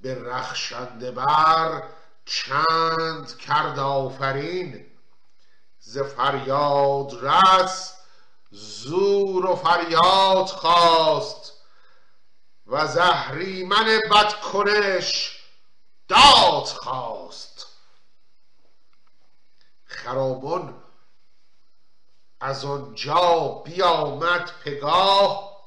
به 0.00 0.14
رخشنده 0.14 1.10
بر 1.10 1.82
چند 2.24 3.36
کرد 3.36 3.78
آفرین. 3.78 4.84
ز 5.88 5.98
فریاد 5.98 7.24
رس 7.24 7.94
زور 8.50 9.46
و 9.46 9.56
فریاد 9.56 10.46
خواست. 10.46 11.52
و 12.66 12.86
زهریمن 12.86 14.00
بدکنش 14.10 15.38
داد 16.08 16.64
خواست. 16.64 17.66
خرابان 19.84 20.82
از 22.40 22.64
آنجا 22.64 23.62
بیامد 23.64 24.50
پگاه 24.64 25.58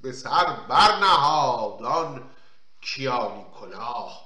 به 0.00 0.12
سر 0.12 0.44
برنهاد 0.68 1.82
آن 1.82 2.30
کیانی 2.80 3.46
کلاه. 3.60 4.25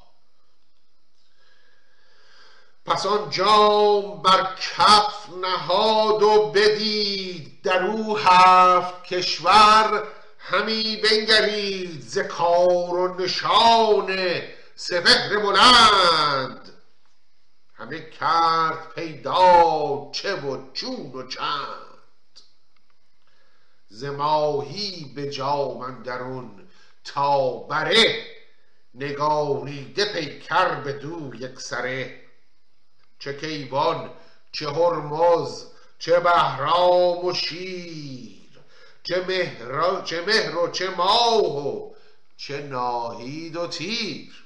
پس 2.85 3.07
آن 3.07 3.31
جام 3.31 4.23
بر 4.23 4.57
کف 4.61 5.29
نهاد 5.43 6.23
و 6.23 6.53
بدید 6.55 7.63
در 7.63 7.83
او 7.83 8.19
هفت 8.19 9.05
کشور 9.05 10.09
همی 10.39 10.97
بنگرید 10.97 12.01
ز 12.01 12.19
کار 12.19 12.95
و 12.95 13.23
نشان 13.23 14.41
سپهر 14.75 15.39
بلند. 15.39 16.73
همه 17.75 18.11
کرد 18.11 18.95
پیدا 18.95 20.11
چه 20.13 20.35
و 20.35 20.73
چون 20.73 21.13
و 21.13 21.29
چند. 21.29 22.01
ز 23.89 24.05
ماهی 24.05 25.13
به 25.15 25.31
جام 25.31 25.81
اندرون 25.81 26.69
تا 27.05 27.51
بره 27.57 28.27
نگاریده 28.95 30.13
پیکر 30.13 30.75
بدو 30.75 31.35
یکسره 31.35 32.20
چه 33.21 33.37
کیوان 33.37 34.11
چه 34.53 34.71
هرمز 34.71 35.65
چه 35.99 36.21
بهرام 36.21 37.25
و 37.25 37.35
شیر 37.35 38.41
چه 39.03 39.25
مهر, 39.29 40.03
چه 40.03 40.25
مهر 40.27 40.57
و 40.57 40.71
چه 40.71 40.91
ماه 40.91 41.67
و 41.69 41.95
چه 42.37 42.63
ناهید 42.63 43.57
و 43.57 43.67
تیر. 43.67 44.45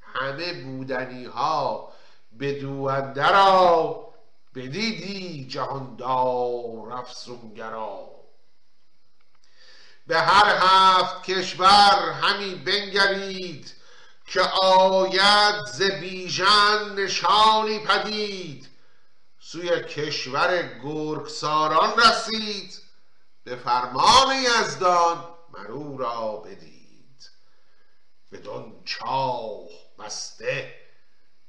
همه 0.00 0.52
بودنی 0.52 1.24
ها 1.24 1.92
بدو 2.40 2.82
اندرا 2.82 4.00
بدیدی 4.54 5.44
جهاندار 5.44 6.92
افسونگرا 6.92 8.10
به 10.06 10.20
هر 10.20 10.58
هفت 10.60 11.22
کشور 11.22 12.14
همی 12.22 12.54
بنگرید 12.54 13.74
که 14.30 14.40
آید 14.62 15.64
ز 15.66 15.82
بیژن 15.82 16.94
نشانی 16.96 17.78
پدید. 17.78 18.68
سوی 19.40 19.80
کشور 19.80 20.80
گرگساران 20.82 22.00
رسید. 22.00 22.82
به 23.44 23.56
فرمان 23.56 24.36
یزدان 24.36 25.24
مرو 25.52 25.98
را 25.98 26.36
بدید. 26.36 27.30
بدان 28.32 28.82
چاه 28.84 29.68
بسته 29.98 30.74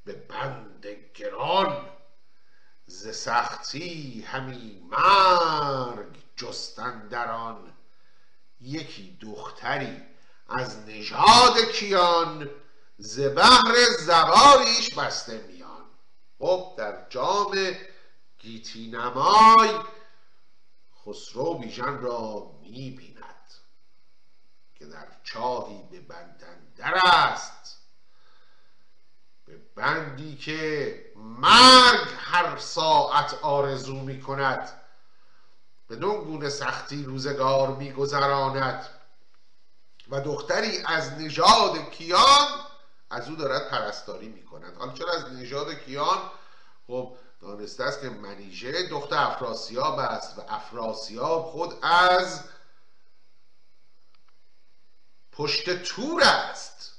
به 0.06 0.14
بند 0.14 0.86
گران. 1.16 1.90
ز 2.86 3.16
سختی 3.16 4.22
همی 4.22 4.82
مرگ 4.90 6.18
جستندران 6.36 7.74
یکی 8.62 9.18
دختری 9.22 10.02
از 10.50 10.80
نژاد 10.88 11.72
کیان 11.74 12.50
ز 13.04 13.20
بهر 13.20 13.76
زواریش 14.00 14.96
بسته 14.96 15.46
میان. 15.48 15.86
خب 16.40 16.74
در 16.78 17.06
جام 17.10 17.76
گیتی 18.40 18.88
نمای 18.88 19.80
خسرو 21.06 21.54
بیژن 21.54 21.98
را 21.98 22.52
می‌بیند 22.62 23.52
که 24.76 24.86
در 24.86 25.08
چاهی 25.24 25.84
به 25.92 26.00
بندندر 26.00 27.02
است. 27.04 27.78
به 29.46 29.58
بندی 29.76 30.36
که 30.36 31.06
مرگ 31.16 32.08
هر 32.18 32.58
ساعت 32.58 33.34
آرزو 33.42 33.96
می 33.96 34.22
کند 34.22 34.82
به 35.88 35.96
گونه 35.96 36.50
سختی 36.50 37.04
روزگار 37.04 37.76
میگذراند. 37.76 38.88
و 40.10 40.22
دختری 40.22 40.84
از 40.86 41.12
نژاد 41.12 41.90
کیان 41.92 42.71
از 43.12 43.30
او 43.30 43.36
دارد 43.36 43.70
پرستاری 43.70 44.30
می‌کنند 44.30 44.78
حالا 44.78 44.94
چرا 44.94 45.14
از 45.14 45.34
نژاد 45.34 45.74
کیان؟ 45.74 46.32
خب 46.88 47.18
دانسته 47.42 47.84
است 47.84 48.02
که 48.02 48.10
منیژه 48.10 48.90
دختر 48.90 49.18
افراسیاب 49.18 50.00
است 50.00 50.40
و 50.40 50.42
افراسیاب 50.50 51.44
خود 51.44 51.74
از 51.82 52.44
پشت 55.32 55.84
تور 55.84 56.24
است. 56.24 56.94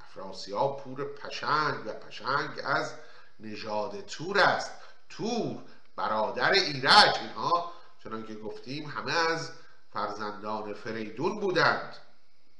افراسیاب 0.00 0.80
پور 0.80 1.14
پشنگ 1.14 1.86
و 1.86 1.92
پشنگ 1.92 2.50
از 2.64 2.92
نژاد 3.40 4.00
تور 4.00 4.38
است. 4.38 4.70
تور 5.08 5.62
برادر 5.96 6.50
ایرج 6.50 7.16
اینها 7.20 7.72
چنان 8.04 8.26
که 8.26 8.34
گفتیم 8.34 8.88
همه 8.88 9.12
از 9.12 9.52
فرزندان 9.92 10.74
فریدون 10.74 11.40
بودند. 11.40 11.96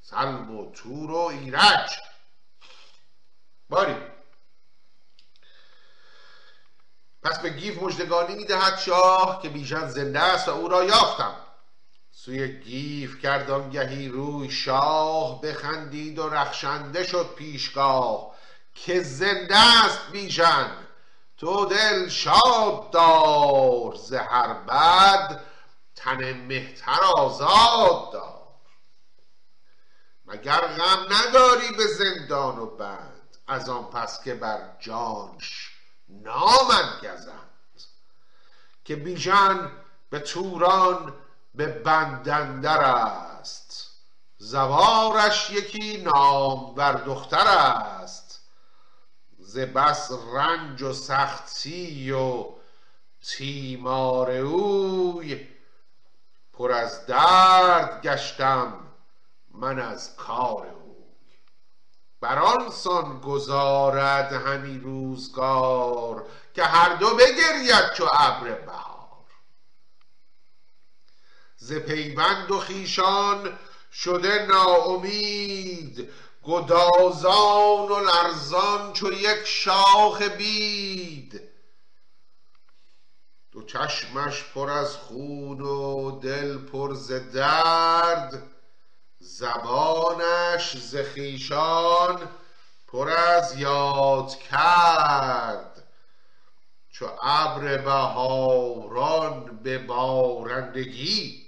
سلم 0.02 0.56
و 0.56 0.72
تور 0.72 1.10
و 1.10 1.16
ایرج. 1.16 2.07
باری. 3.68 3.96
پس 7.22 7.38
به 7.38 7.50
گیو 7.50 7.82
مژدگانی 7.82 8.34
می‌دهد 8.34 8.78
شاه 8.78 9.42
که 9.42 9.48
بیژن 9.48 9.88
زنده 9.88 10.20
است 10.20 10.48
و 10.48 10.50
او 10.50 10.68
را 10.68 10.84
یافتم. 10.84 11.36
سوی 12.10 12.60
گیو 12.60 13.18
کرد 13.18 13.70
آنگهی 13.70 14.08
روی 14.08 14.50
شاه 14.50 15.40
بخندید 15.40 16.18
و 16.18 16.28
رخشنده 16.28 17.04
شد 17.04 17.34
پیشگاه 17.34 18.34
که 18.74 19.02
زنده 19.02 19.84
است 19.84 20.10
بیژن. 20.12 20.70
تو 21.36 21.66
دل 21.66 22.08
شاد 22.08 22.90
دار 22.90 23.94
ز 23.94 24.12
هر 24.12 24.52
بد 24.52 25.40
تن 25.96 26.32
مهتر 26.32 27.00
آزاد 27.16 28.12
دار. 28.12 28.48
مگر 30.26 30.60
غم 30.60 31.06
نداری 31.10 31.68
به 31.76 31.86
زندان 31.86 32.58
و 32.58 32.66
بند 32.66 33.07
از 33.48 33.68
آن 33.68 33.84
پس 33.84 34.22
که 34.22 34.34
بر 34.34 34.76
جانش 34.80 35.70
نامن 36.08 37.00
گزند 37.02 37.48
که 38.84 38.96
بیژن 38.96 39.70
به 40.10 40.18
توران 40.18 41.14
به 41.54 41.66
بندندر 41.66 42.80
است. 42.80 43.90
زوارش 44.38 45.50
یکی 45.50 45.96
نام 45.96 46.74
بر 46.74 46.92
دختر 46.92 47.46
است. 47.46 48.40
ز 49.38 49.58
بس 49.58 50.10
رنج 50.34 50.82
و 50.82 50.92
سختی 50.92 52.12
و 52.12 52.46
تیمار 53.22 54.30
اوی 54.30 55.48
پر 56.52 56.72
از 56.72 57.06
درد 57.06 58.02
گشتم 58.02 58.72
من 59.54 59.78
از 59.78 60.16
کار 60.16 60.66
او. 60.66 60.87
بر 62.20 62.70
سان 62.70 63.20
گذارد 63.20 64.32
همی 64.32 64.78
روزگار 64.78 66.26
که 66.54 66.64
هر 66.64 66.94
دو 66.94 67.14
بگرید 67.14 67.92
چو 67.96 68.08
ابر 68.12 68.50
بهار. 68.50 69.24
ز 71.56 71.72
پیوند 71.72 72.50
و 72.50 72.58
خیشان 72.58 73.58
شده 73.92 74.46
ناامید 74.46 76.10
گدازان 76.42 77.88
و 77.88 78.00
لرزان 78.00 78.92
چو 78.92 79.12
یک 79.12 79.44
شاخ 79.44 80.22
بید. 80.22 81.40
دو 83.52 83.62
چشمش 83.62 84.44
پر 84.54 84.70
از 84.70 84.96
خون 84.96 85.60
و 85.60 86.10
دل 86.20 86.58
پر 86.58 86.94
ز 86.94 87.12
درد 87.12 88.57
زبانش 89.20 90.76
ز 90.76 90.96
خویشان 90.96 92.28
پر 92.86 93.10
از 93.10 93.58
یاد 93.58 94.38
کرد. 94.38 95.84
چو 96.90 97.08
ابر 97.22 97.76
بهاران 97.76 99.58
به 99.62 99.78
بارندگی 99.78 101.46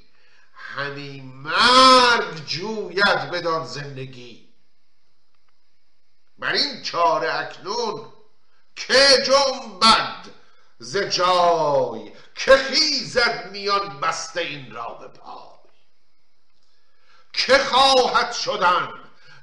همی 0.53 1.21
مرگ 1.21 2.47
جوید 2.47 3.31
بدان 3.31 3.67
زندگی. 3.67 4.49
بر 6.39 6.53
این 6.53 6.83
چاره 6.83 7.35
اکنون 7.35 8.13
که 8.77 9.25
جنبد 9.27 10.27
ز 10.79 10.97
جای 10.97 12.13
که 12.35 12.57
خیزد 12.57 13.51
میان 13.53 14.01
بسته 14.01 14.41
این 14.41 14.71
را 14.71 14.95
به 14.95 15.09
پای. 15.09 15.50
که 17.33 17.59
خواهد 17.59 18.33
شدن 18.33 18.89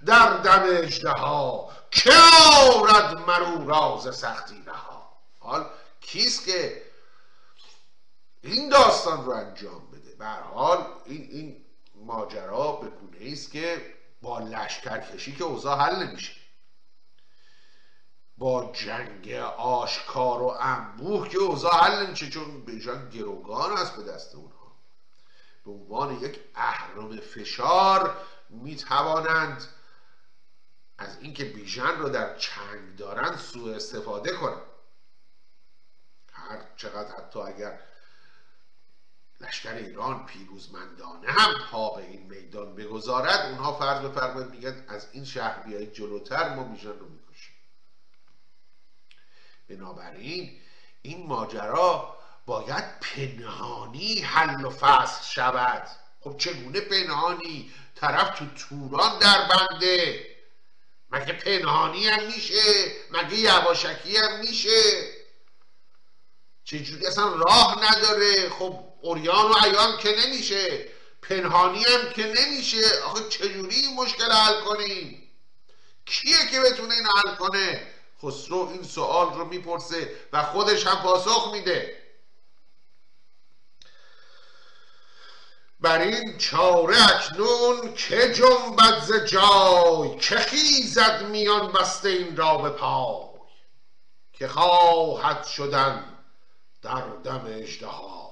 در 0.05 0.37
دم 0.37 0.63
اژدها؟ 0.83 1.69
که 1.91 2.11
آرد 2.75 3.17
مرو 3.17 3.67
راز 3.67 4.15
سختی 4.15 4.63
رها 4.65 5.17
حال 5.39 5.65
کیست 6.01 6.45
که 6.45 6.81
این 8.41 8.69
داستان 8.69 9.25
رو 9.25 9.31
انجام 9.31 9.91
بده؟ 9.91 10.15
به 10.15 10.25
حال 10.25 10.85
این 11.05 11.27
این 11.31 11.65
ماجرا 11.95 12.71
به 12.71 12.89
گونه 12.89 13.31
است 13.31 13.51
که 13.51 13.93
با 14.21 14.39
لشکرکشی 14.39 15.35
که 15.35 15.43
اوضاع 15.43 15.79
حل 15.79 15.95
نمیشه. 16.03 16.33
با 18.37 18.71
جنگ 18.73 19.31
آشکار 19.57 20.41
و 20.41 20.47
انبوه 20.59 21.29
که 21.29 21.37
اوضاع 21.37 21.83
حل 21.83 22.05
نمیشه 22.05 22.29
چون 22.29 22.61
بیژن 22.65 23.09
گروگان 23.09 23.77
است 23.77 23.95
به 23.95 24.03
دست 24.03 24.35
اونها. 24.35 24.66
به 25.67 25.73
عنوان 25.73 26.21
یک 26.21 26.39
اهرام 26.55 27.19
فشار 27.19 28.21
می‌توانند 28.49 29.67
از 30.97 31.17
اینکه 31.21 31.45
بیژن 31.45 31.99
رو 31.99 32.09
در 32.09 32.37
چنگ 32.37 32.95
دارند 32.97 33.37
سوء 33.37 33.75
استفاده 33.75 34.31
کنند. 34.31 34.61
هر 36.31 36.61
چقدر 36.77 37.15
حتی 37.15 37.39
اگر 37.39 37.79
لشکر 39.41 39.73
ایران 39.73 40.25
پیروزمندانه 40.25 41.31
هم 41.31 41.53
پا 41.71 41.95
به 41.95 42.03
این 42.03 42.21
میدان 42.21 42.75
بگذارد 42.75 43.45
اونها 43.45 43.73
فرض 43.73 44.01
بفرمایید 44.01 44.51
میگن 44.51 44.85
از 44.87 45.07
این 45.11 45.25
شهر 45.25 45.59
بیایید 45.59 45.93
جلوتر 45.93 46.55
ما 46.55 46.63
بیژن 46.63 46.99
رو 46.99 47.09
می‌کشیم. 47.09 47.55
بنابراین 49.69 50.61
این 51.01 51.27
ماجرا 51.27 52.16
باید 52.47 52.99
پنهانی 52.99 54.19
حل 54.19 54.65
و 54.65 54.69
فصل 54.69 55.23
شود. 55.23 55.87
خب 56.19 56.37
چگونه 56.37 56.79
پنهانی؟ 56.81 57.71
طرف 57.95 58.39
تو 58.39 58.45
توران 58.45 59.19
در 59.19 59.47
بنده. 59.47 60.25
مگه 61.09 61.33
پنهانی 61.33 62.07
هم 62.07 62.25
میشه؟ 62.25 62.91
مگه 63.11 63.35
یواشکی 63.35 64.17
هم 64.17 64.39
میشه؟ 64.39 65.11
چجوری 66.63 67.05
اصلا 67.05 67.33
راه 67.35 67.85
نداره؟ 67.89 68.49
خب 68.49 68.79
اوریان 69.01 69.51
و 69.51 69.53
عیان 69.53 69.97
که 69.97 70.15
نمیشه. 70.25 70.85
پنهانی 71.21 71.83
هم 71.83 72.09
که 72.09 72.33
نمیشه. 72.37 73.01
آخه 73.05 73.29
چجوری 73.29 73.75
این 73.75 73.95
مشکل 73.95 74.31
حل 74.31 74.61
کنیم؟ 74.61 75.31
کیه 76.05 76.37
که 76.51 76.59
بتونه 76.59 76.93
این 76.95 77.05
حل 77.05 77.35
کنه؟ 77.35 77.87
خسرو 78.23 78.69
این 78.73 78.83
سوال 78.83 79.33
رو 79.33 79.45
می‌پرسه 79.45 80.15
و 80.33 80.43
خودش 80.43 80.87
هم 80.87 80.95
پاسخ 80.95 81.49
میده. 81.53 82.06
بر 85.79 86.01
این 86.01 86.37
چاره 86.37 86.95
اکنون 87.15 87.93
که 87.93 88.33
جنبد 88.33 88.99
ز 88.99 89.13
جای؟ 89.13 90.17
که 90.17 90.35
خیزد 90.35 91.23
میان 91.23 91.71
بسته 91.71 92.09
این 92.09 92.37
را 92.37 92.57
به 92.57 92.69
پای؟ 92.69 93.27
که 94.33 94.47
خواهد 94.47 95.45
شدن 95.45 96.03
در 96.81 97.01
دم 97.23 97.45
اژدها؟ 97.47 98.27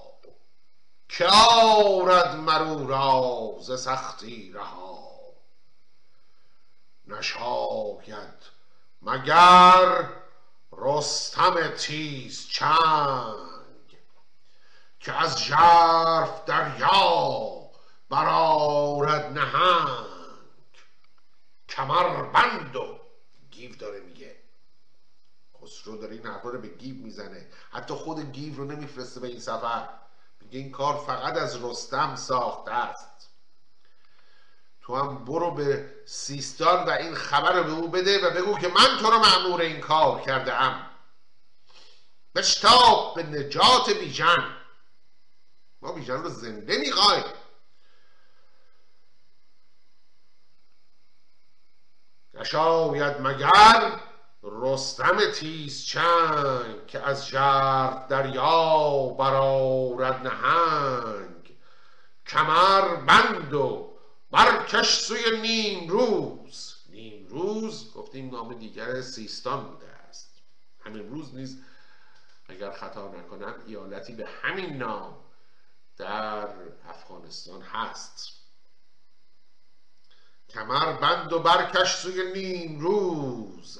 که 1.09 1.27
آرد 1.27 2.35
مرو 2.35 2.87
را 2.87 3.55
ز 3.61 3.81
سختی 3.81 4.51
رها؟ 4.51 5.09
نشاید 7.07 8.55
مگر 9.01 10.09
رستم 10.71 11.67
تیز 11.67 12.47
چنگ 12.47 13.54
که 15.05 15.13
از 15.13 15.43
ژرف 15.43 16.45
دریا 16.45 17.51
برآرد 18.09 19.37
نهنگ 19.37 20.05
کمر 21.69 22.23
بند 22.23 22.75
و 22.75 22.99
گیو 23.51 23.75
داره 23.75 23.99
میگه. 23.99 24.35
خسرو 25.61 25.97
داره 25.97 26.15
این 26.15 26.25
حرفا 26.25 26.49
رو 26.49 26.61
به 26.61 26.67
گیو 26.67 26.95
می‌زنه. 26.95 27.47
حتی 27.71 27.93
خود 27.93 28.31
گیو 28.31 28.55
رو 28.55 28.65
نمیفرسته 28.65 29.19
به 29.19 29.27
این 29.27 29.39
سفر. 29.39 29.89
میگه 30.41 30.59
این 30.59 30.71
کار 30.71 30.97
فقط 30.97 31.37
از 31.37 31.63
رستم 31.63 32.15
ساخته 32.15 32.71
است. 32.71 33.29
تو 34.81 34.95
هم 34.95 35.25
برو 35.25 35.51
به 35.51 35.93
سیستان 36.05 36.85
و 36.85 36.89
این 36.89 37.15
خبر 37.15 37.53
رو 37.53 37.63
به 37.63 37.71
او 37.71 37.87
بده 37.87 38.27
و 38.27 38.31
بگو 38.31 38.57
که 38.57 38.67
من 38.67 38.97
تو 38.99 39.11
رو 39.11 39.19
معمور 39.19 39.61
این 39.61 39.79
کار 39.79 40.21
کرده 40.21 40.53
ام 40.53 40.89
بشتاب 42.35 43.15
به 43.15 43.23
نجات 43.23 43.89
بیژن. 43.99 44.54
ما 45.85 45.91
بیژن 45.91 46.23
رو 46.23 46.29
زنده 46.29 46.77
می‌خوایم 46.77 47.23
نشاید 52.33 53.21
مگر 53.21 53.99
رستم 54.43 55.31
تیز 55.31 55.85
چنگ 55.85 56.87
که 56.87 56.99
از 56.99 57.27
ژرف 57.27 58.07
دریا 58.07 59.15
برآرد 59.19 60.27
نهنگ. 60.27 61.57
کمر 62.27 62.95
بند 62.95 63.53
و 63.53 63.93
برکش 64.31 64.99
سوی 64.99 65.39
نیم 65.41 65.89
روز 65.89 66.75
نیم 66.89 67.27
روز 67.27 67.93
گفتیم 67.93 68.31
نام 68.31 68.53
دیگر 68.53 69.01
سیستان 69.01 69.63
بوده 69.63 69.87
است. 69.87 70.41
همین 70.85 71.09
روز 71.09 71.35
نیز 71.35 71.61
اگر 72.49 72.71
خطا 72.71 73.07
نکنم 73.07 73.55
ایالتی 73.67 74.13
به 74.13 74.27
همین 74.41 74.77
نام 74.77 75.24
در 75.97 76.47
افغانستان 76.89 77.61
هست. 77.61 78.29
کمر 80.49 80.93
بند 80.93 81.33
و 81.33 81.39
برکش 81.39 81.95
سوی 81.95 82.31
نیم 82.31 82.79
روز. 82.79 83.79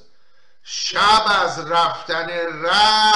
شب 0.63 1.25
از 1.25 1.71
رفتن 1.71 2.29
ره 2.63 3.13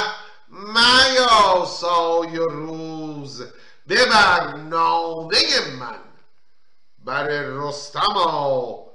میاسای 0.50 2.38
روز. 2.38 3.44
ببر 3.90 4.54
نامه 4.54 5.38
من 5.80 6.00
بر 6.98 7.28
رستما. 7.28 8.86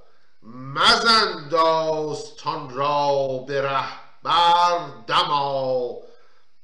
مزن 0.43 1.49
داستان 1.49 2.71
را 2.71 3.39
به 3.49 3.63
ره 3.63 3.89
بر 4.23 4.79
دما. 5.07 5.91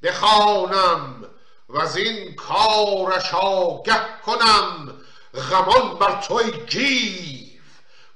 بخوانم 0.02 1.30
و 1.72 1.78
این 1.96 2.34
کارش 2.34 3.34
آگه 3.34 4.20
کنم 4.26 5.00
غمان 5.50 5.98
بر 5.98 6.20
توی 6.20 6.66
گیو 6.66 7.62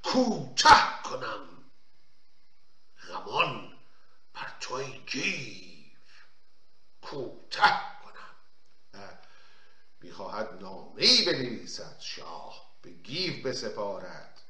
کوته 0.03 1.03
کنم. 1.05 1.65
غمان 3.09 3.73
بر 4.35 4.57
توی 4.61 5.01
گیو 5.07 5.99
کوته 7.03 7.61
کنم. 8.05 9.19
می‌خواهد 10.01 10.59
نامه 10.61 11.03
ای 11.03 11.25
بنویسد 11.25 12.01
شاه 12.01 12.75
به 12.83 12.91
گیو 12.91 13.49
بسپارد 13.49 14.41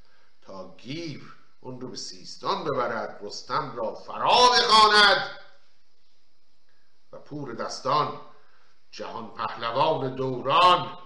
تا 0.42 0.76
گیو 0.76 1.20
اون 1.60 1.80
رو 1.80 1.88
به 1.88 1.96
سیستان 1.96 2.64
ببرد 2.64 3.18
رستم 3.22 3.76
را 3.76 3.94
فرا 3.94 4.50
بخواند 4.52 5.38
و 7.12 7.18
پور 7.18 7.54
دستان 7.54 8.20
جهان 8.94 9.34
پهلوان 9.34 10.14
دوران 10.14 10.98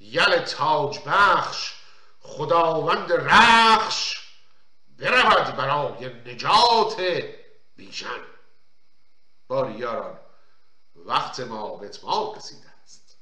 یل 0.00 0.38
تاج 0.38 0.98
بخش 1.06 1.74
خداوند 2.20 3.12
رخش 3.12 4.28
برود 4.98 5.56
برای 5.56 6.06
نجات 6.06 7.24
بیژن. 7.76 8.24
باری 9.48 9.72
یاران 9.72 10.18
وقت 10.96 11.40
ما 11.40 11.76
به 11.76 11.86
اتمام 11.86 12.36
رسیده 12.36 12.68
است. 12.82 13.16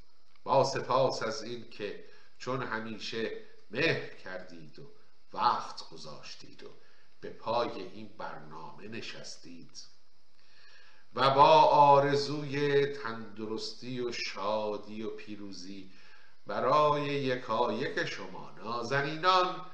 با 0.44 0.64
سپاس 0.64 1.22
از 1.22 1.42
این 1.42 1.70
که 1.70 2.04
چون 2.38 2.62
همیشه 2.62 3.30
مهر 3.70 4.14
کردید 4.14 4.78
و 4.78 4.82
وقت 5.32 5.88
گذاشتید 5.88 6.62
و 6.62 6.70
به 7.20 7.30
پای 7.30 7.82
این 7.82 8.16
برنامه 8.18 8.88
نشستید. 8.88 9.91
و 11.14 11.30
با 11.30 11.60
آرزوی 11.62 12.86
تندرستی 12.86 14.00
و 14.00 14.12
شادی 14.12 15.02
و 15.02 15.10
پیروزی 15.10 15.90
برای 16.46 17.04
یکایک 17.04 18.04
شما 18.04 18.50
نازنینان 18.50 19.66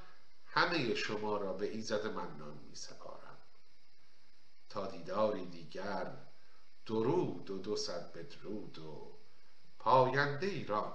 همه 0.47 0.95
شما 0.95 1.36
را 1.36 1.53
به 1.53 1.70
ایزد 1.70 2.07
منان 2.07 2.59
می 2.68 2.74
سپارم 2.74 3.36
تا 4.68 4.86
دیداری 4.86 5.47
دیگر 5.47 6.12
درود 6.86 7.51
و 7.51 7.59
دو 7.59 7.76
صد 7.76 8.12
بدرود 8.12 8.78
و 8.78 9.12
پاینده 9.78 10.47
ایران. 10.47 10.93